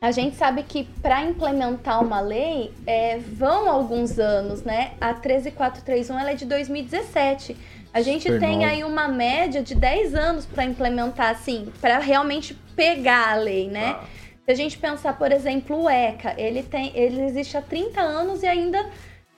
[0.00, 4.92] a gente sabe que para implementar uma lei é, vão alguns anos, né?
[4.98, 7.54] A 13431 ela é de 2017.
[7.92, 12.54] A gente Super tem aí uma média de 10 anos para implementar, assim, para realmente
[12.74, 13.96] pegar a lei, né?
[13.98, 14.19] Ah.
[14.50, 18.42] Se a gente pensar, por exemplo, o ECA, ele, tem, ele existe há 30 anos
[18.42, 18.84] e ainda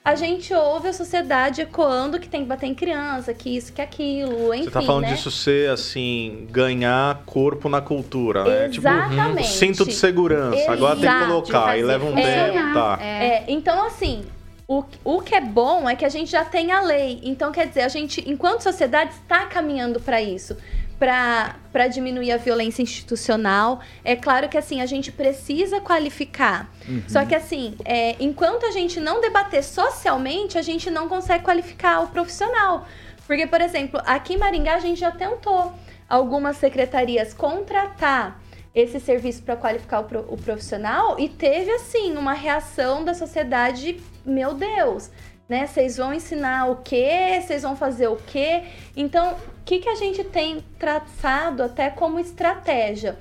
[0.03, 3.79] a gente ouve a sociedade ecoando que tem que bater em criança, que isso, que
[3.79, 4.63] aquilo, enfim.
[4.63, 5.13] Você tá falando né?
[5.13, 8.69] disso ser, assim, ganhar corpo na cultura, né?
[8.69, 9.43] Tipo, Exatamente.
[9.43, 10.71] Tipo, cinto de segurança, Exato.
[10.71, 12.97] agora tem que colocar, e leva um é, tempo, tá.
[12.99, 13.25] É.
[13.25, 14.25] é, então assim,
[14.67, 17.19] o, o que é bom é que a gente já tem a lei.
[17.21, 20.57] Então, quer dizer, a gente, enquanto sociedade, está caminhando para isso
[21.03, 23.81] para diminuir a violência institucional.
[24.05, 26.71] É claro que assim a gente precisa qualificar.
[26.87, 27.03] Uhum.
[27.09, 31.99] Só que assim, é, enquanto a gente não debater socialmente, a gente não consegue qualificar
[32.01, 32.87] o profissional.
[33.27, 35.73] Porque, por exemplo, aqui em Maringá a gente já tentou
[36.07, 38.41] algumas secretarias contratar
[38.73, 44.01] esse serviço para qualificar o, pro, o profissional e teve assim uma reação da sociedade,
[44.25, 45.11] meu Deus,
[45.47, 45.67] né?
[45.67, 47.41] Vocês vão ensinar o quê?
[47.41, 48.63] Vocês vão fazer o quê?
[48.95, 53.17] Então, o que, que a gente tem traçado até como estratégia?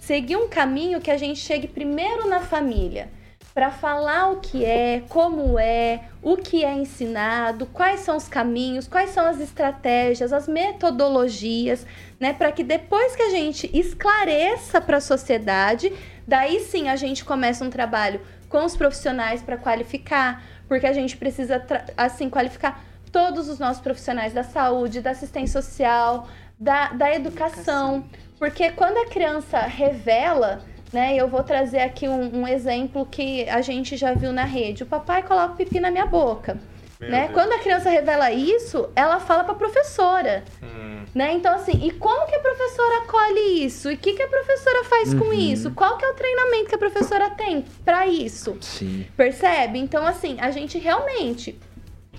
[0.00, 3.10] Seguir um caminho que a gente chegue primeiro na família,
[3.56, 8.86] para falar o que é, como é, o que é ensinado, quais são os caminhos,
[8.86, 11.86] quais são as estratégias, as metodologias,
[12.20, 15.90] né, para que depois que a gente esclareça para a sociedade,
[16.28, 21.16] daí sim a gente começa um trabalho com os profissionais para qualificar, porque a gente
[21.16, 21.64] precisa
[21.96, 28.04] assim qualificar todos os nossos profissionais da saúde, da assistência social, da, da educação.
[28.38, 30.62] Porque quando a criança revela,
[30.92, 31.16] né?
[31.16, 34.82] Eu vou trazer aqui um, um, exemplo que a gente já viu na rede.
[34.82, 36.58] O papai coloca o pipi na minha boca.
[37.00, 37.28] Né?
[37.32, 40.44] Quando a criança revela isso, ela fala para a professora.
[40.62, 41.04] Hum.
[41.14, 41.32] Né?
[41.32, 43.90] Então, assim, e como que a professora acolhe isso?
[43.90, 45.18] E o que, que a professora faz uhum.
[45.20, 45.70] com isso?
[45.70, 48.56] Qual que é o treinamento que a professora tem para isso?
[48.60, 49.06] Sim.
[49.16, 49.78] Percebe?
[49.78, 51.58] Então, assim, a gente realmente.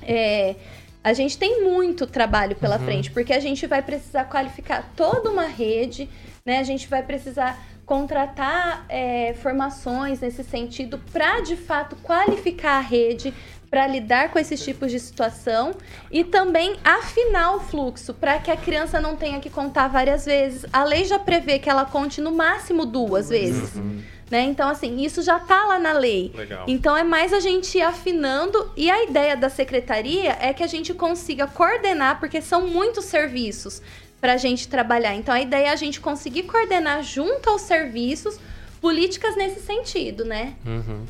[0.02, 0.56] É,
[1.04, 2.86] a gente tem muito trabalho pela uhum.
[2.86, 6.10] frente, porque a gente vai precisar qualificar toda uma rede,
[6.46, 6.60] né?
[6.60, 13.34] A gente vai precisar contratar é, formações nesse sentido para de fato qualificar a rede
[13.70, 15.76] para lidar com esses tipos de situação
[16.10, 20.66] e também afinar o fluxo para que a criança não tenha que contar várias vezes.
[20.72, 23.76] A lei já prevê que ela conte no máximo duas vezes.
[23.76, 24.02] Uhum.
[24.30, 24.42] Né?
[24.44, 26.34] Então, assim, isso já está lá na lei.
[26.36, 26.66] Legal.
[26.68, 28.72] Então, é mais a gente ir afinando.
[28.76, 33.82] E a ideia da secretaria é que a gente consiga coordenar, porque são muitos serviços
[34.20, 35.16] para a gente trabalhar.
[35.16, 38.38] Então, a ideia é a gente conseguir coordenar junto aos serviços
[38.82, 40.56] políticas nesse sentido, né?
[40.66, 41.06] Uhum.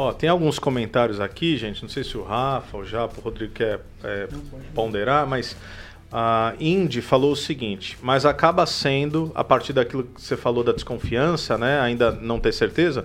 [0.00, 1.82] Ó, tem alguns comentários aqui, gente.
[1.82, 4.28] Não sei se o Rafa, o Japo, o Rodrigo quer é,
[4.74, 5.54] ponderar, mas
[6.10, 10.72] a Indy falou o seguinte, mas acaba sendo, a partir daquilo que você falou da
[10.72, 13.04] desconfiança, né, ainda não ter certeza,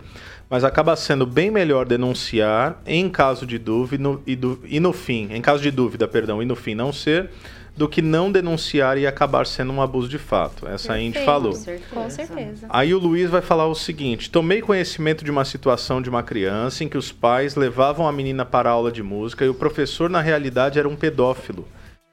[0.49, 5.27] mas acaba sendo bem melhor denunciar em caso de dúvida e, do, e no fim,
[5.31, 7.29] em caso de dúvida, perdão, e no fim não ser,
[7.75, 10.67] do que não denunciar e acabar sendo um abuso de fato.
[10.67, 11.51] Essa Perfeito, Indy falou.
[11.51, 11.89] Com certeza.
[11.93, 12.67] com certeza.
[12.69, 16.83] Aí o Luiz vai falar o seguinte: tomei conhecimento de uma situação de uma criança
[16.83, 20.09] em que os pais levavam a menina para a aula de música e o professor,
[20.09, 21.67] na realidade, era um pedófilo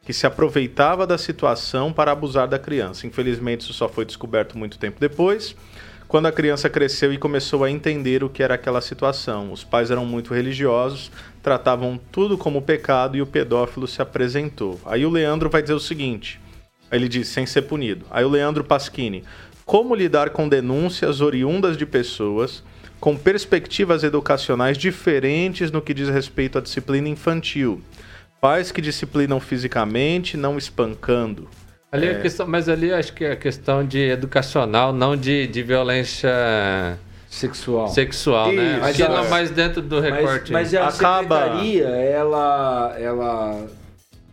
[0.05, 3.07] que se aproveitava da situação para abusar da criança.
[3.07, 5.55] Infelizmente, isso só foi descoberto muito tempo depois,
[6.09, 9.53] quando a criança cresceu e começou a entender o que era aquela situação.
[9.53, 11.11] Os pais eram muito religiosos,
[11.43, 14.81] tratavam tudo como pecado e o pedófilo se apresentou.
[14.87, 16.41] Aí o Leandro vai dizer o seguinte:
[16.91, 18.07] ele diz, sem ser punido.
[18.11, 19.25] Aí o Leandro Pasquini.
[19.65, 22.63] como lidar com denúncias oriundas de pessoas
[23.01, 27.83] com perspectivas educacionais diferentes no que diz respeito à disciplina infantil.
[28.41, 31.49] Pais que disciplinam fisicamente, não espancando.
[31.91, 32.21] Ali é.
[32.21, 36.31] questão, mas ali acho que é questão de educacional, não de, de violência
[37.33, 37.89] sexual.
[37.89, 38.79] Sexual, né?
[38.81, 40.53] Mas ela mais dentro do recorte.
[40.53, 41.43] Mas, mas a Acaba...
[41.43, 43.67] secretaria, ela, ela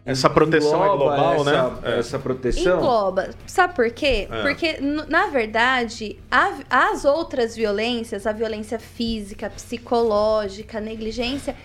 [0.06, 1.78] essa proteção é global, essa, né?
[1.84, 2.00] É.
[2.00, 2.78] Essa proteção.
[2.78, 3.30] Engloba.
[3.47, 4.28] Sabe por quê?
[4.30, 4.41] É.
[4.41, 4.78] Porque,
[5.08, 11.56] na verdade, a, as outras violências, a violência física, psicológica, negligência,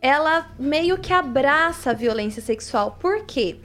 [0.00, 2.98] ela meio que abraça a violência sexual.
[3.00, 3.56] Por quê?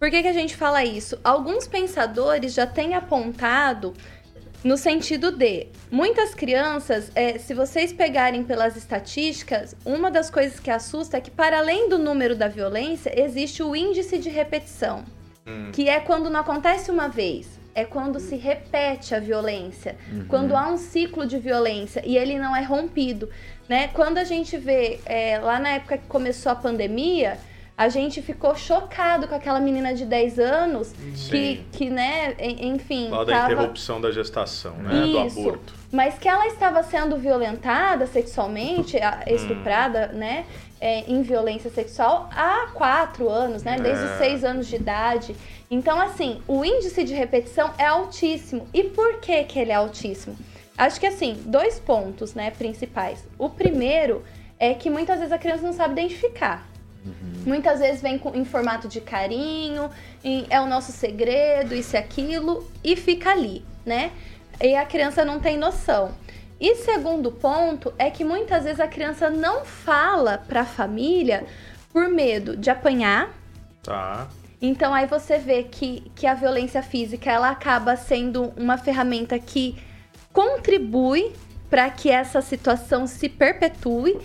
[0.00, 1.18] Por que, que a gente fala isso?
[1.22, 3.94] Alguns pensadores já têm apontado
[4.64, 10.70] no sentido de muitas crianças, é, se vocês pegarem pelas estatísticas, uma das coisas que
[10.70, 15.04] assusta é que, para além do número da violência, existe o índice de repetição,
[15.46, 15.70] hum.
[15.70, 20.26] que é quando não acontece uma vez, é quando se repete a violência, uhum.
[20.28, 23.28] quando há um ciclo de violência e ele não é rompido.
[23.68, 23.88] Né?
[23.88, 27.36] Quando a gente vê é, lá na época que começou a pandemia,
[27.76, 30.92] a gente ficou chocado com aquela menina de 10 anos
[31.28, 33.08] que, que, né, enfim.
[33.08, 35.06] Lá da interrupção da gestação, né?
[35.06, 35.74] Isso, do aborto.
[35.90, 39.00] Mas que ela estava sendo violentada sexualmente, hum.
[39.34, 40.46] estuprada, né?
[40.80, 43.78] É, em violência sexual há quatro anos, né?
[43.80, 44.06] Desde é.
[44.06, 45.34] os seis anos de idade.
[45.70, 48.68] Então, assim, o índice de repetição é altíssimo.
[48.72, 50.36] E por que, que ele é altíssimo?
[50.76, 53.24] Acho que, assim, dois pontos, né, principais.
[53.38, 54.22] O primeiro
[54.58, 56.68] é que muitas vezes a criança não sabe identificar.
[57.04, 57.42] Uhum.
[57.46, 59.90] Muitas vezes vem com, em formato de carinho,
[60.22, 64.10] em, é o nosso segredo, isso e aquilo, e fica ali, né?
[64.60, 66.14] E a criança não tem noção.
[66.60, 71.44] E segundo ponto é que muitas vezes a criança não fala para a família
[71.92, 73.30] por medo de apanhar.
[73.82, 74.28] Tá.
[74.62, 79.76] Então aí você vê que, que a violência física ela acaba sendo uma ferramenta que
[80.32, 81.32] contribui
[81.68, 84.16] para que essa situação se perpetue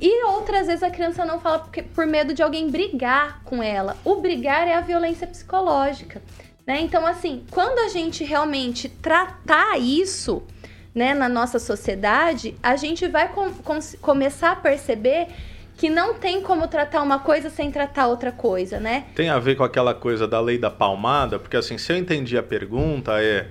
[0.00, 3.96] e outras vezes a criança não fala porque, por medo de alguém brigar com ela.
[4.04, 6.22] O brigar é a violência psicológica.
[6.66, 6.80] Né?
[6.80, 10.42] Então, assim, quando a gente realmente tratar isso
[10.94, 15.28] né, na nossa sociedade, a gente vai com, com, começar a perceber
[15.76, 19.06] que não tem como tratar uma coisa sem tratar outra coisa, né?
[19.14, 22.36] Tem a ver com aquela coisa da lei da palmada, porque assim, se eu entendi
[22.36, 23.48] a pergunta, é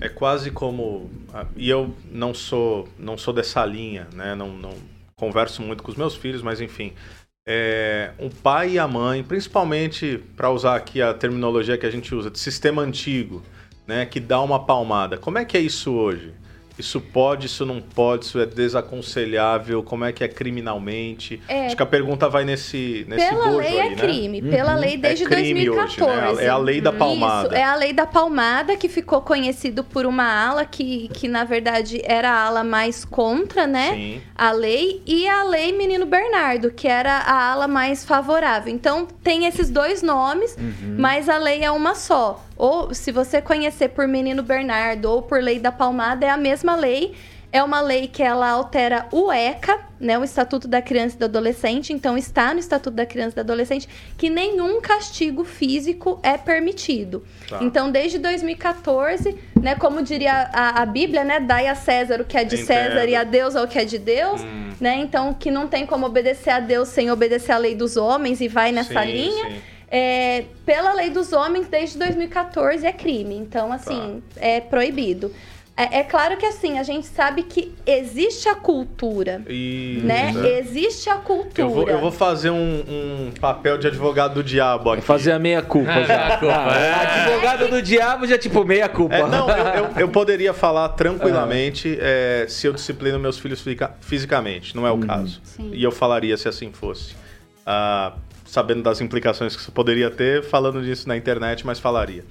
[0.00, 1.10] é quase como
[1.56, 4.34] e eu não sou não sou dessa linha, né?
[4.34, 4.74] Não, não
[5.18, 6.94] converso muito com os meus filhos, mas enfim.
[7.46, 12.14] É, o pai e a mãe, principalmente para usar aqui a terminologia que a gente
[12.14, 13.42] usa, de sistema antigo,
[13.86, 15.16] né, que dá uma palmada.
[15.18, 16.32] Como é que é isso hoje?
[16.78, 21.40] Isso pode, isso não pode, isso é desaconselhável, como é que é criminalmente?
[21.48, 24.50] É, Acho que a pergunta vai nesse, nesse Pela lei aí, é crime, né?
[24.50, 26.02] pela lei desde é 2014.
[26.02, 26.44] Hoje, né?
[26.44, 27.48] É a lei da palmada.
[27.48, 31.44] Isso, é a lei da palmada que ficou conhecido por uma ala que, que na
[31.44, 33.92] verdade era a ala mais contra, né?
[33.94, 34.22] Sim.
[34.36, 38.72] A lei e a lei Menino Bernardo, que era a ala mais favorável.
[38.72, 40.96] Então tem esses dois nomes, uhum.
[40.96, 42.44] mas a lei é uma só.
[42.58, 46.74] Ou se você conhecer por Menino Bernardo ou por Lei da Palmada, é a mesma
[46.74, 47.14] lei.
[47.50, 51.24] É uma lei que ela altera o ECA, né, o Estatuto da Criança e do
[51.24, 51.94] Adolescente.
[51.94, 53.88] Então está no Estatuto da Criança e do Adolescente
[54.18, 57.24] que nenhum castigo físico é permitido.
[57.48, 57.60] Tá.
[57.62, 62.36] Então desde 2014, né, como diria a, a, Bíblia, né, dai a César o que
[62.36, 62.66] é de Entendo.
[62.66, 64.72] César e a Deus o que é de Deus, hum.
[64.78, 64.96] né?
[64.96, 68.48] Então que não tem como obedecer a Deus sem obedecer a lei dos homens e
[68.48, 69.46] vai nessa sim, linha.
[69.46, 73.36] Sim é, pela lei dos homens, desde 2014 é crime.
[73.36, 74.40] Então, assim, tá.
[74.40, 75.32] é proibido.
[75.78, 79.40] É, é, claro que assim, a gente sabe que existe a cultura.
[79.48, 80.34] Isso, né?
[80.44, 80.58] É.
[80.58, 81.68] Existe a cultura.
[81.68, 85.00] Eu vou, eu vou fazer um, um, papel de advogado do diabo aqui.
[85.00, 86.36] Vou fazer a meia-culpa ah, já.
[86.38, 86.94] culpa, é.
[86.94, 89.14] Advogado do diabo já, tipo, meia-culpa.
[89.14, 93.64] É, não, eu, eu, eu, poderia falar tranquilamente é, se eu disciplino meus filhos
[94.00, 94.74] fisicamente.
[94.74, 95.00] Não é o hum.
[95.00, 95.40] caso.
[95.44, 95.70] Sim.
[95.72, 97.14] E eu falaria se assim fosse.
[97.64, 98.14] Ah,
[98.48, 102.24] sabendo das implicações que isso poderia ter, falando disso na internet, mas falaria.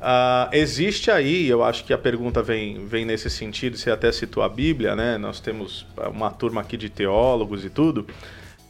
[0.00, 4.42] Uh, existe aí, eu acho que a pergunta vem, vem nesse sentido, você até citou
[4.42, 5.18] a Bíblia, né?
[5.18, 8.06] Nós temos uma turma aqui de teólogos e tudo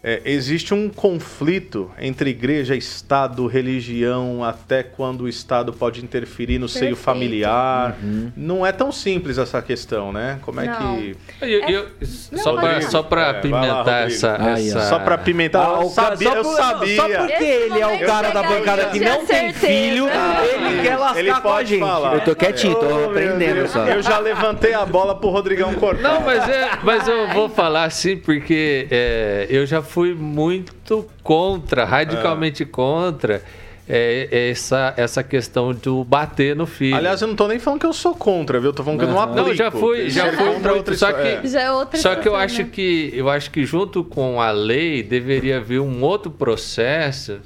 [0.03, 6.67] é, existe um conflito entre igreja, Estado, religião, até quando o Estado pode interferir no
[6.67, 6.85] Perfeito.
[6.85, 7.99] seio familiar.
[8.03, 8.33] Uhum.
[8.35, 10.39] Não é tão simples essa questão, né?
[10.41, 10.97] Como é não.
[10.97, 11.17] que.
[11.43, 15.69] Eu, eu, só para só pra é, pimentar lá, essa, essa, Só para pimentar.
[15.69, 16.97] Ah, eu, sabia, só, eu sabia.
[16.97, 21.21] Só porque ele é o cara da bancada que não tem filho, ele quer lascar
[21.21, 21.81] ele com a gente.
[21.81, 22.15] Falar.
[22.15, 23.85] Eu tô quietinho, tô oh, aprendendo só.
[23.87, 26.03] Eu já levantei a bola pro Rodrigão cortar.
[26.03, 31.85] Não, mas, é, mas eu vou falar assim porque é, eu já fui muito contra,
[31.85, 32.67] radicalmente é.
[32.67, 33.43] contra,
[33.89, 36.95] é, essa, essa questão do bater no filho.
[36.95, 38.73] Aliás, eu não tô nem falando que eu sou contra, viu?
[38.73, 39.49] Tô falando que eu não aplico.
[39.49, 41.41] Não, já fui, já fui contra muito, só que, é.
[41.45, 42.69] Já é outra só que eu acho né?
[42.73, 47.41] que eu acho que junto com a lei deveria haver um outro processo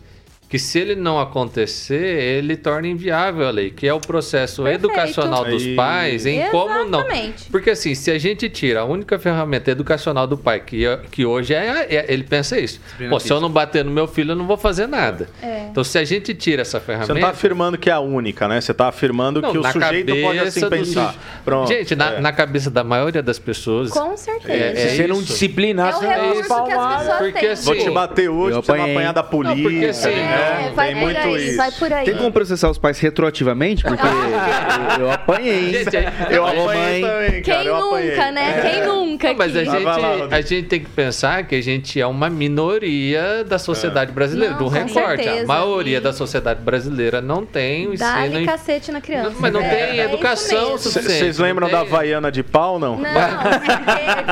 [0.54, 1.96] que se ele não acontecer,
[2.38, 4.84] ele torna inviável a lei, que é o processo Perfeito.
[4.86, 5.74] educacional dos Aí.
[5.74, 7.00] pais em como não.
[7.00, 7.50] Exatamente.
[7.50, 11.52] Porque assim, se a gente tira a única ferramenta educacional do pai, que, que hoje
[11.54, 12.80] é, é- ele pensa isso.
[13.10, 15.28] Pô, se eu não bater no meu filho, eu não vou fazer nada.
[15.42, 15.66] É.
[15.70, 17.14] Então, se a gente tira essa Você ferramenta.
[17.14, 18.60] não tá afirmando que é a única, né?
[18.60, 21.16] Você tá afirmando Não, que o sujeito pode assim pensar.
[21.44, 21.66] Pronto.
[21.66, 22.20] Gente, na, é.
[22.20, 23.90] na cabeça da maioria das pessoas.
[23.90, 24.52] Com certeza.
[24.52, 25.24] É, Se você não isso.
[25.26, 26.98] disciplinar, É você as palmar.
[27.00, 27.48] pessoas porque têm.
[27.50, 29.62] assim- Vou te bater hoje você não apanhar da polícia.
[29.62, 30.43] porque assim, né?
[30.44, 31.56] É, vai Tem por muito aí, isso.
[31.56, 32.04] vai por aí.
[32.04, 33.82] Tem como processar os pais retroativamente?
[33.84, 34.02] Porque
[34.98, 35.72] eu, eu apanhei.
[35.84, 37.00] Gente, é- Eu apanhei mãe.
[37.02, 37.58] também, cara.
[37.58, 38.32] Quem eu nunca, apanhei.
[38.32, 38.54] né?
[38.58, 38.70] É.
[38.70, 39.98] Quem nunca Não, mas a gente, lá,
[40.30, 44.58] a gente tem que pensar que a gente é uma minoria da sociedade brasileira, Não,
[44.58, 44.98] do recorte.
[44.98, 45.46] A certeza.
[45.46, 48.08] maioria E- da sociedade brasileira não tem o ensino.
[48.10, 49.36] Dá-lhe em- cacete na criança.
[49.38, 51.18] Mas não É, tem é educação suficiente.
[51.18, 52.96] Vocês lembram da Havaiana de pau, não?
[52.96, 53.10] Não,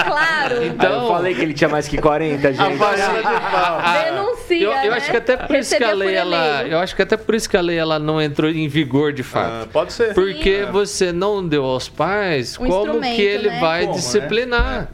[0.05, 0.65] claro.
[0.65, 2.61] Então- eu falei que ele tinha mais que 40, gente.
[2.61, 3.81] Havaiana de pau.
[4.05, 4.97] Denuncia, Eu, eu né?
[4.97, 7.49] acho que até por isso que a lei, ela, eu acho que até por isso
[7.49, 9.65] que a lei ela não entrou em vigor de fato.
[9.65, 10.15] Ah, pode ser.
[10.15, 13.61] Porque você não deu aos pais Um como que ele né?
[13.61, 13.99] vai Como, né?
[14.01, 14.89] disciplinar.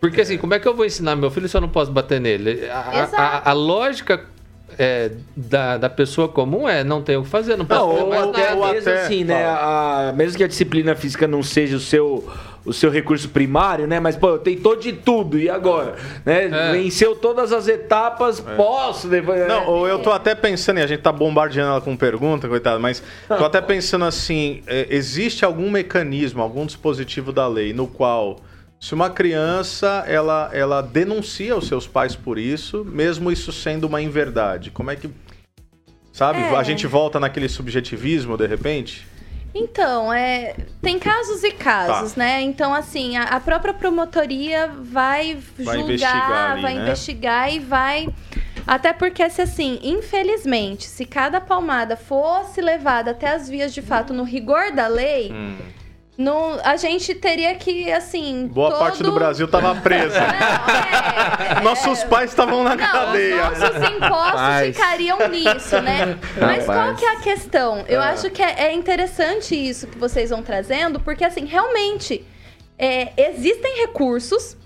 [0.00, 2.20] Porque assim, como é que eu vou ensinar meu filho se eu não posso bater
[2.20, 2.68] nele?
[2.70, 4.22] A, a- a- lógica
[4.78, 8.02] é, da, da pessoa comum é não ter o que fazer, não posso Não, fazer
[8.02, 8.54] ou, mais ou nada.
[8.56, 9.44] ou mesmo até- assim, né?
[9.46, 12.28] a- mesmo que a disciplina física não seja o seu,
[12.64, 14.00] o seu recurso primário, né?
[14.00, 15.96] Mas, pô, eu tentou de tudo, e agora?
[16.24, 16.46] Né?
[16.46, 16.72] É.
[16.72, 19.46] Venceu todas as etapas, posso depois.
[19.46, 22.80] Não, ou eu tô até pensando, e a gente tá bombardeando ela com pergunta, coitado,
[22.80, 28.36] mas tô até pensando assim: é, existe algum mecanismo, algum dispositivo da lei no qual,
[28.80, 34.00] se uma criança ela, ela denuncia os seus pais por isso, mesmo isso sendo uma
[34.00, 35.10] inverdade, como é que.
[36.12, 36.38] Sabe?
[36.38, 36.54] É.
[36.54, 39.06] A gente volta naquele subjetivismo de repente?
[39.54, 42.18] Então, é, tem casos e casos, Tá.
[42.18, 42.42] né?
[42.42, 46.82] Então, assim, a, a própria promotoria vai, Vai julgar, investigar ali, vai né?
[46.82, 48.08] investigar e vai.
[48.66, 54.12] Até porque, se assim, infelizmente, se cada palmada fosse levada até as vias de fato
[54.12, 55.56] no rigor da lei, Hum.
[56.16, 58.46] Não, a gente teria que, assim.
[58.46, 58.78] Boa todo...
[58.78, 60.20] parte do Brasil tava presa.
[60.20, 63.50] Não, é, Nossos pais estavam na Não, cadeia.
[63.50, 64.76] os nossos impostos Rapaz.
[64.76, 66.18] ficariam nisso, né?
[66.40, 67.84] Mas qual que é a questão?
[67.88, 68.10] Eu Ah.
[68.10, 72.24] acho que é, é interessante isso que vocês vão trazendo, porque assim, realmente
[72.78, 74.56] é, existem recursos,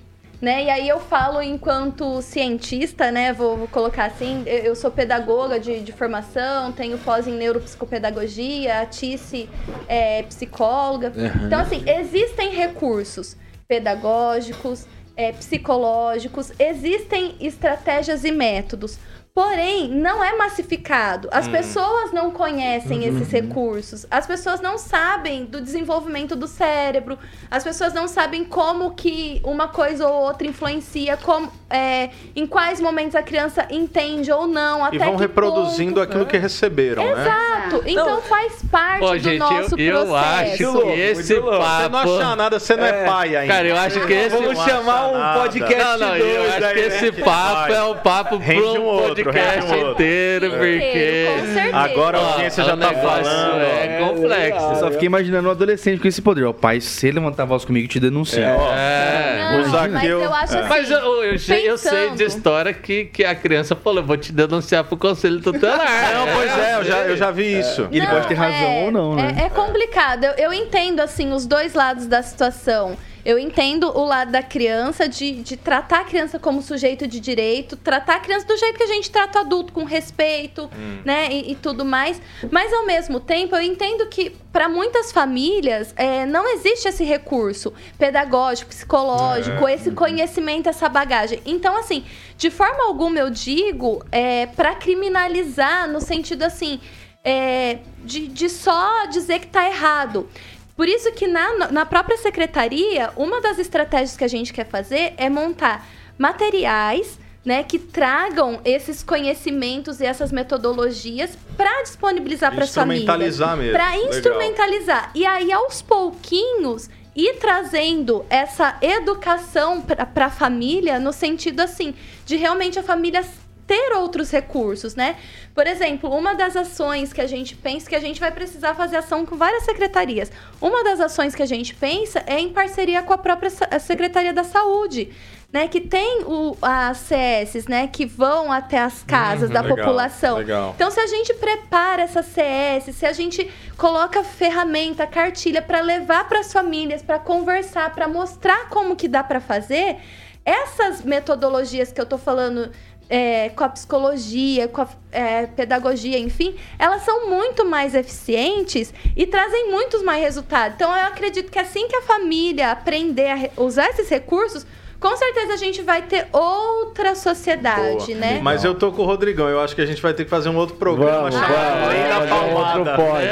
[0.40, 0.64] né?
[0.64, 3.32] E aí eu falo enquanto cientista, né?
[3.32, 8.80] Vou, vou colocar assim, eu, eu sou pedagoga de, de formação, tenho pós em neuropsicopedagogia,
[8.80, 9.48] a Tice
[9.88, 11.12] é psicóloga.
[11.44, 13.36] Então, assim, existem recursos
[13.66, 14.86] pedagógicos,
[15.16, 18.98] é, psicológicos, existem estratégias e métodos.
[19.38, 21.28] Porém, não é massificado.
[21.30, 24.04] As pessoas não conhecem esses recursos.
[24.10, 27.16] As pessoas não sabem do desenvolvimento do cérebro.
[27.48, 32.80] As pessoas não sabem como que uma coisa ou outra influencia, como, é, em quais
[32.80, 34.84] momentos a criança entende ou não.
[34.84, 36.02] Até E vão que reproduzindo ponto.
[36.02, 37.22] aquilo que receberam, né?
[37.22, 37.82] Exato.
[37.86, 40.52] Então faz parte Pô, do gente, nosso eu, eu processo.
[40.52, 41.56] acho louco, esse louco.
[41.58, 42.18] Você não papo...
[42.18, 43.54] acha nada, você não é, pai ainda.
[43.54, 44.36] Cara, eu acho que esse...
[44.36, 46.86] Vamos chamar um podcast Não, não, eu acho que né?
[46.86, 47.72] esse papo Vai.
[47.74, 51.26] é o papo para um um outro, podcast um inteiro, porque...
[51.72, 53.60] Agora a audiência já tá negócio falando.
[53.60, 54.08] É ó.
[54.08, 54.64] complexo.
[54.66, 56.44] Eu só fiquei imaginando um adolescente com esse poder.
[56.44, 58.44] O pai, se ele levantar a voz comigo, te denuncia.
[58.44, 59.52] É.
[59.52, 60.58] Não, O Zaqueu- mas eu acho É.
[60.60, 60.68] assim.
[60.68, 64.32] Mas eu, eu, sei, eu sei de história que, que a criança falou, vou te
[64.32, 65.78] denunciar pro conselho tutelar.
[66.14, 67.88] Não, pois é, eu já, eu já vi isso.
[67.90, 69.34] E ele pode ter razão ou não, né?
[69.38, 70.24] É, é complicado.
[70.24, 72.96] Eu, eu entendo, assim, os dois lados da situação.
[73.28, 77.76] Eu entendo o lado da criança, de, de tratar a criança como sujeito de direito,
[77.76, 80.70] tratar a criança do jeito que a gente trata o adulto, com respeito,
[81.04, 82.22] né, e, e tudo mais.
[82.50, 87.74] Mas, ao mesmo tempo, eu entendo que, para muitas famílias, é, não existe esse recurso
[87.98, 91.42] pedagógico, psicológico, esse conhecimento, essa bagagem.
[91.44, 92.06] Então, assim,
[92.38, 96.80] de forma alguma eu digo é, para criminalizar, no sentido assim,
[97.22, 100.30] é, de, de só dizer que tá errado.
[100.78, 105.12] Por isso que na, na própria secretaria, uma das estratégias que a gente quer fazer
[105.16, 105.84] é montar
[106.16, 113.02] materiais né, que tragam esses conhecimentos e essas metodologias para disponibilizar para as famílias.
[113.02, 113.72] Instrumentalizar mesmo.
[113.72, 115.10] Para instrumentalizar.
[115.16, 121.92] E aí, aos pouquinhos, ir trazendo essa educação para a família, no sentido assim,
[122.24, 123.24] de realmente a família
[123.68, 125.16] ter outros recursos, né?
[125.54, 128.96] Por exemplo, uma das ações que a gente pensa que a gente vai precisar fazer
[128.96, 130.32] ação com várias secretarias.
[130.60, 134.42] Uma das ações que a gente pensa é em parceria com a própria Secretaria da
[134.42, 135.12] Saúde,
[135.52, 139.76] né, que tem o, as CS, né, que vão até as casas Uhum, da legal,
[139.76, 140.38] população.
[140.38, 140.72] legal.
[140.74, 146.26] Então, se a gente prepara essa CS, se a gente coloca ferramenta, cartilha para levar
[146.28, 149.96] para as famílias, para conversar, para mostrar como que dá para fazer,
[150.44, 152.70] essas metodologias que eu tô falando
[153.08, 159.26] é, com a psicologia, com a é, pedagogia, enfim, elas são muito mais eficientes e
[159.26, 160.76] trazem muitos mais resultados.
[160.76, 164.66] Então, eu acredito que assim que a família aprender a usar esses recursos,
[165.00, 168.18] com certeza a gente vai ter outra sociedade, Boa.
[168.18, 168.40] né?
[168.42, 170.48] Mas eu tô com o Rodrigão, eu acho que a gente vai ter que fazer
[170.48, 172.96] um outro programa Vamos, chamado vamos, Lei da outro Palmada.
[172.96, 173.24] pod.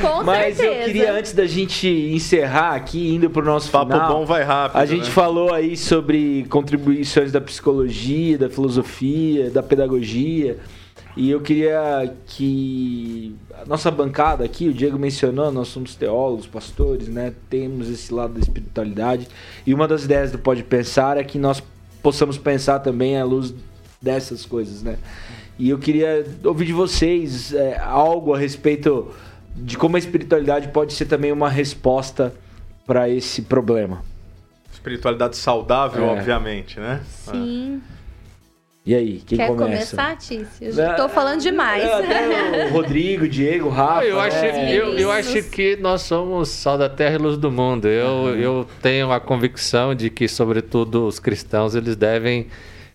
[0.00, 0.80] Com Mas certeza.
[0.80, 4.08] eu queria, antes da gente encerrar aqui, indo pro nosso Papo final...
[4.08, 4.80] bom vai rápido.
[4.80, 5.10] A gente né?
[5.10, 10.58] falou aí sobre contribuições da psicologia, da filosofia, da pedagogia.
[11.16, 17.08] E eu queria que a nossa bancada aqui, o Diego mencionou, nós somos teólogos, pastores,
[17.08, 17.32] né?
[17.48, 19.26] Temos esse lado da espiritualidade.
[19.66, 21.62] E uma das ideias do Pode Pensar é que nós
[22.02, 23.52] possamos pensar também à luz
[24.00, 24.98] dessas coisas, né?
[25.58, 29.10] E eu queria ouvir de vocês é, algo a respeito
[29.54, 32.32] de como a espiritualidade pode ser também uma resposta
[32.86, 34.02] para esse problema.
[34.72, 36.06] Espiritualidade saudável, É.
[36.06, 37.02] obviamente, né?
[37.06, 37.82] Sim.
[38.84, 39.94] E aí, quem Quer começa?
[39.94, 40.72] começar, Tício?
[40.72, 41.84] Já tô falando demais.
[41.84, 44.04] É, o Rodrigo, Diego, Rafa.
[44.04, 44.74] eu, acho, né?
[44.74, 47.86] eu, eu acho que nós somos sal da terra e luz do mundo.
[47.86, 52.46] Eu, eu tenho a convicção de que, sobretudo, os cristãos eles devem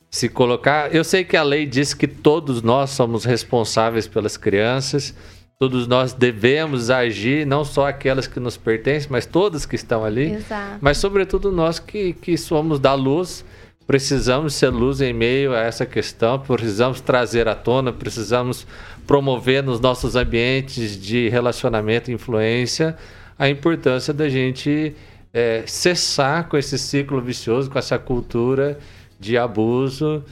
[0.10, 0.94] se colocar.
[0.94, 5.14] Eu sei que a lei diz que todos nós somos responsáveis pelas crianças,
[5.60, 10.34] todos nós devemos agir, não só aquelas que nos pertencem, mas todas que estão ali.
[10.34, 10.80] Exato.
[10.82, 13.46] Mas, sobretudo, nós que, que somos da luz,
[13.88, 18.66] precisamos ser luz em meio a essa questão, precisamos trazer à tona, precisamos
[19.06, 22.98] promover nos nossos ambientes de relacionamento e influência
[23.38, 24.96] a importância da gente
[25.34, 28.80] eh, cessar com esse ciclo vicioso, com essa cultura
[29.20, 30.24] de abuso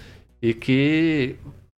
[0.41, 1.36] e que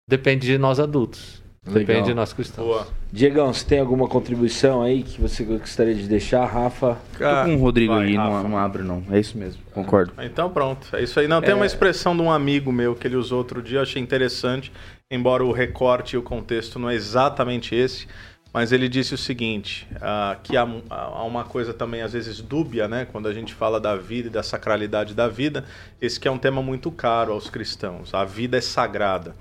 [0.07, 1.44] depende de nós adultos.
[1.65, 1.79] Legal.
[1.79, 2.67] Depende de nós cristãos.
[2.67, 2.87] Boa.
[3.11, 6.97] Diegão, você tem alguma contribuição aí que você gostaria de deixar, Rafa?
[7.17, 8.43] Tô com o Rodrigo Vai, aí, Rafa.
[8.43, 9.03] não, não abre não.
[9.09, 10.13] É isso mesmo, concordo.
[10.21, 11.27] Então pronto, é isso aí.
[11.27, 14.01] Não, tem uma expressão de um amigo meu que ele usou outro dia, eu achei
[14.01, 14.71] interessante,
[15.09, 18.07] embora o recorte e o contexto não é exatamente esse,
[18.55, 22.87] mas ele disse o seguinte, ah, que há, há uma coisa também às vezes dúbia,
[22.87, 25.65] né, quando a gente fala da vida e da sacralidade da vida,
[26.01, 29.35] esse que é um tema muito caro aos cristãos, a vida é sagrada.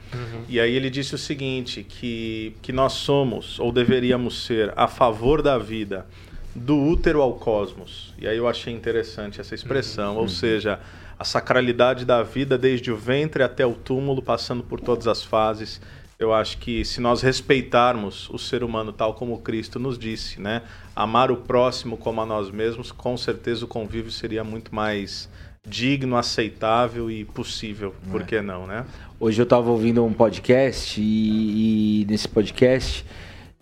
[0.49, 5.43] E aí ele disse o seguinte, que, que nós somos, ou deveríamos ser, a favor
[5.43, 6.05] da vida,
[6.53, 8.12] do útero ao cosmos.
[8.19, 10.81] E aí eu achei interessante essa expressão, ou seja,
[11.17, 15.81] a sacralidade da vida desde o ventre até o túmulo, passando por todas as fases.
[16.19, 20.62] Eu acho que se nós respeitarmos o ser humano tal como Cristo nos disse, né,
[20.95, 25.29] amar o próximo como a nós mesmos, com certeza o convívio seria muito mais
[25.67, 27.95] digno, aceitável e possível.
[28.11, 28.85] Por que não, né?
[29.19, 33.05] Hoje eu tava ouvindo um podcast e, e nesse podcast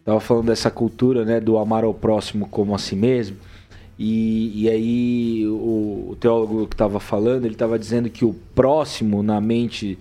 [0.05, 3.37] tava falando dessa cultura, né, do amar ao próximo como a si mesmo.
[3.99, 9.23] E, e aí o, o teólogo que tava falando, ele tava dizendo que o próximo
[9.23, 9.97] na mente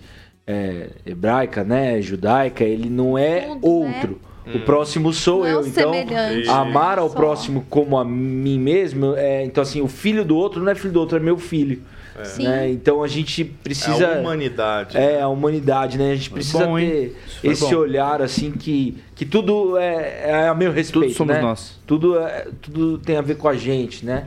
[0.46, 4.20] é, hebraica, né, judaica, ele não é Tudo, outro.
[4.54, 5.66] O próximo sou Não é eu.
[5.66, 6.48] Então, semelhante.
[6.48, 7.14] amar ao Só.
[7.14, 10.92] próximo como a mim mesmo, é, então assim, o filho do outro não é filho
[10.92, 11.80] do outro, é meu filho.
[12.24, 12.42] Sim.
[12.44, 12.68] né?
[12.70, 14.96] Então a gente precisa É a humanidade.
[14.98, 16.12] é, a humanidade, né?
[16.12, 17.74] A gente precisa bom, ter esse bom.
[17.76, 21.40] olhar, assim, que, que tudo é, é a meu respeito, Tudo somos né?
[21.40, 21.80] nós.
[21.86, 24.24] Tudo, é- tudo tem a ver com a gente, né?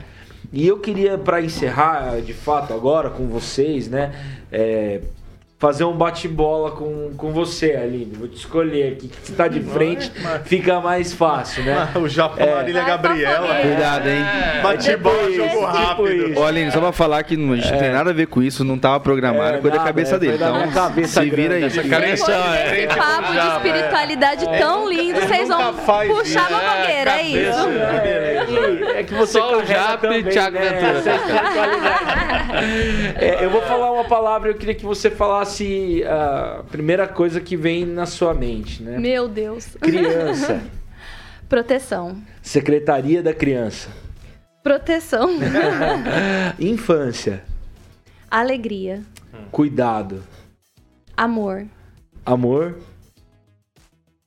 [0.52, 4.12] E eu queria, para encerrar, de fato, agora com vocês, né?
[4.50, 5.00] é,
[5.58, 8.12] fazer um bate-bola com, com você, Aline.
[8.18, 10.12] Vou te escolher aqui, que você tá de frente,
[10.44, 11.88] fica mais fácil, né?
[11.96, 12.54] O Japão, É.
[12.56, 13.54] Marília Vai, Gabriela.
[13.62, 14.22] Cuidado, hein?
[14.62, 16.08] Bate bola, Tipo jogo isso, rápido.
[16.08, 16.40] tipo isso.
[16.40, 18.42] Ô, Aline, só pra falar que não, a gente não tem nada a ver com
[18.42, 20.34] isso, não tava programado, É, foi da cabeça é, dele.
[20.34, 21.64] Então, cabeça se vira aí.
[21.64, 21.88] aí.
[21.88, 22.26] Cabeça-
[22.68, 27.10] frente com papo o de Japa, espiritualidade tão lindo, vocês vão faz puxar uma fogueira,
[27.12, 27.68] é isso?
[27.70, 28.36] É,
[29.00, 30.98] é que, é você Só o Japa e Thiago né, Ventura.
[30.98, 32.25] essa espiritualidade.
[33.16, 37.56] É, eu vou falar uma palavra, eu queria que você falasse a primeira coisa que
[37.56, 38.98] vem na sua mente, né?
[38.98, 39.76] Meu Deus.
[39.80, 40.60] Criança,
[41.48, 42.20] Proteção.
[42.42, 43.88] Secretaria da Criança,
[44.62, 45.28] Proteção.
[46.58, 47.44] Infância,
[48.30, 49.02] Alegria.
[49.50, 50.22] Cuidado,
[51.16, 51.66] Amor.
[52.24, 52.76] Amor.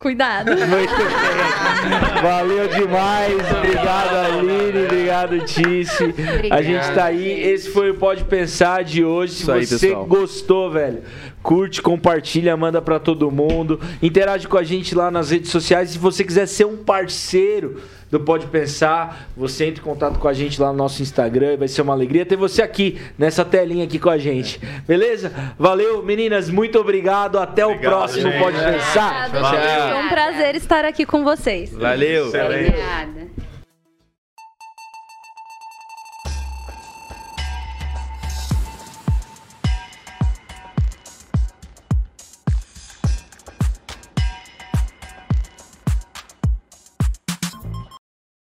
[0.01, 0.51] Cuidado.
[0.51, 2.21] Muito bem.
[2.21, 3.33] Valeu demais.
[3.51, 4.85] Obrigado, Aline.
[4.85, 6.15] Obrigado, Tice.
[6.49, 7.17] A gente tá aí.
[7.21, 7.41] gente.
[7.41, 9.33] Esse foi o Pode Pensar de hoje.
[9.33, 10.05] Se aí, você pessoal.
[10.05, 11.03] gostou, velho,
[11.41, 13.79] curte, compartilha, manda para todo mundo.
[14.01, 15.91] Interage com a gente lá nas redes sociais.
[15.91, 20.33] Se você quiser ser um parceiro do Pode Pensar, você entra em contato com a
[20.33, 21.57] gente lá no nosso Instagram.
[21.57, 24.59] Vai ser uma alegria ter você aqui, nessa telinha aqui com a gente.
[24.87, 25.31] Beleza?
[25.57, 26.49] Valeu, meninas.
[26.49, 27.37] Muito obrigado.
[27.37, 28.41] Até obrigado, o próximo gente.
[28.41, 29.29] Pode Pensar.
[29.29, 31.71] Foi um prazer estar aqui com vocês.
[31.71, 32.27] Valeu.
[32.27, 33.38] Obrigada.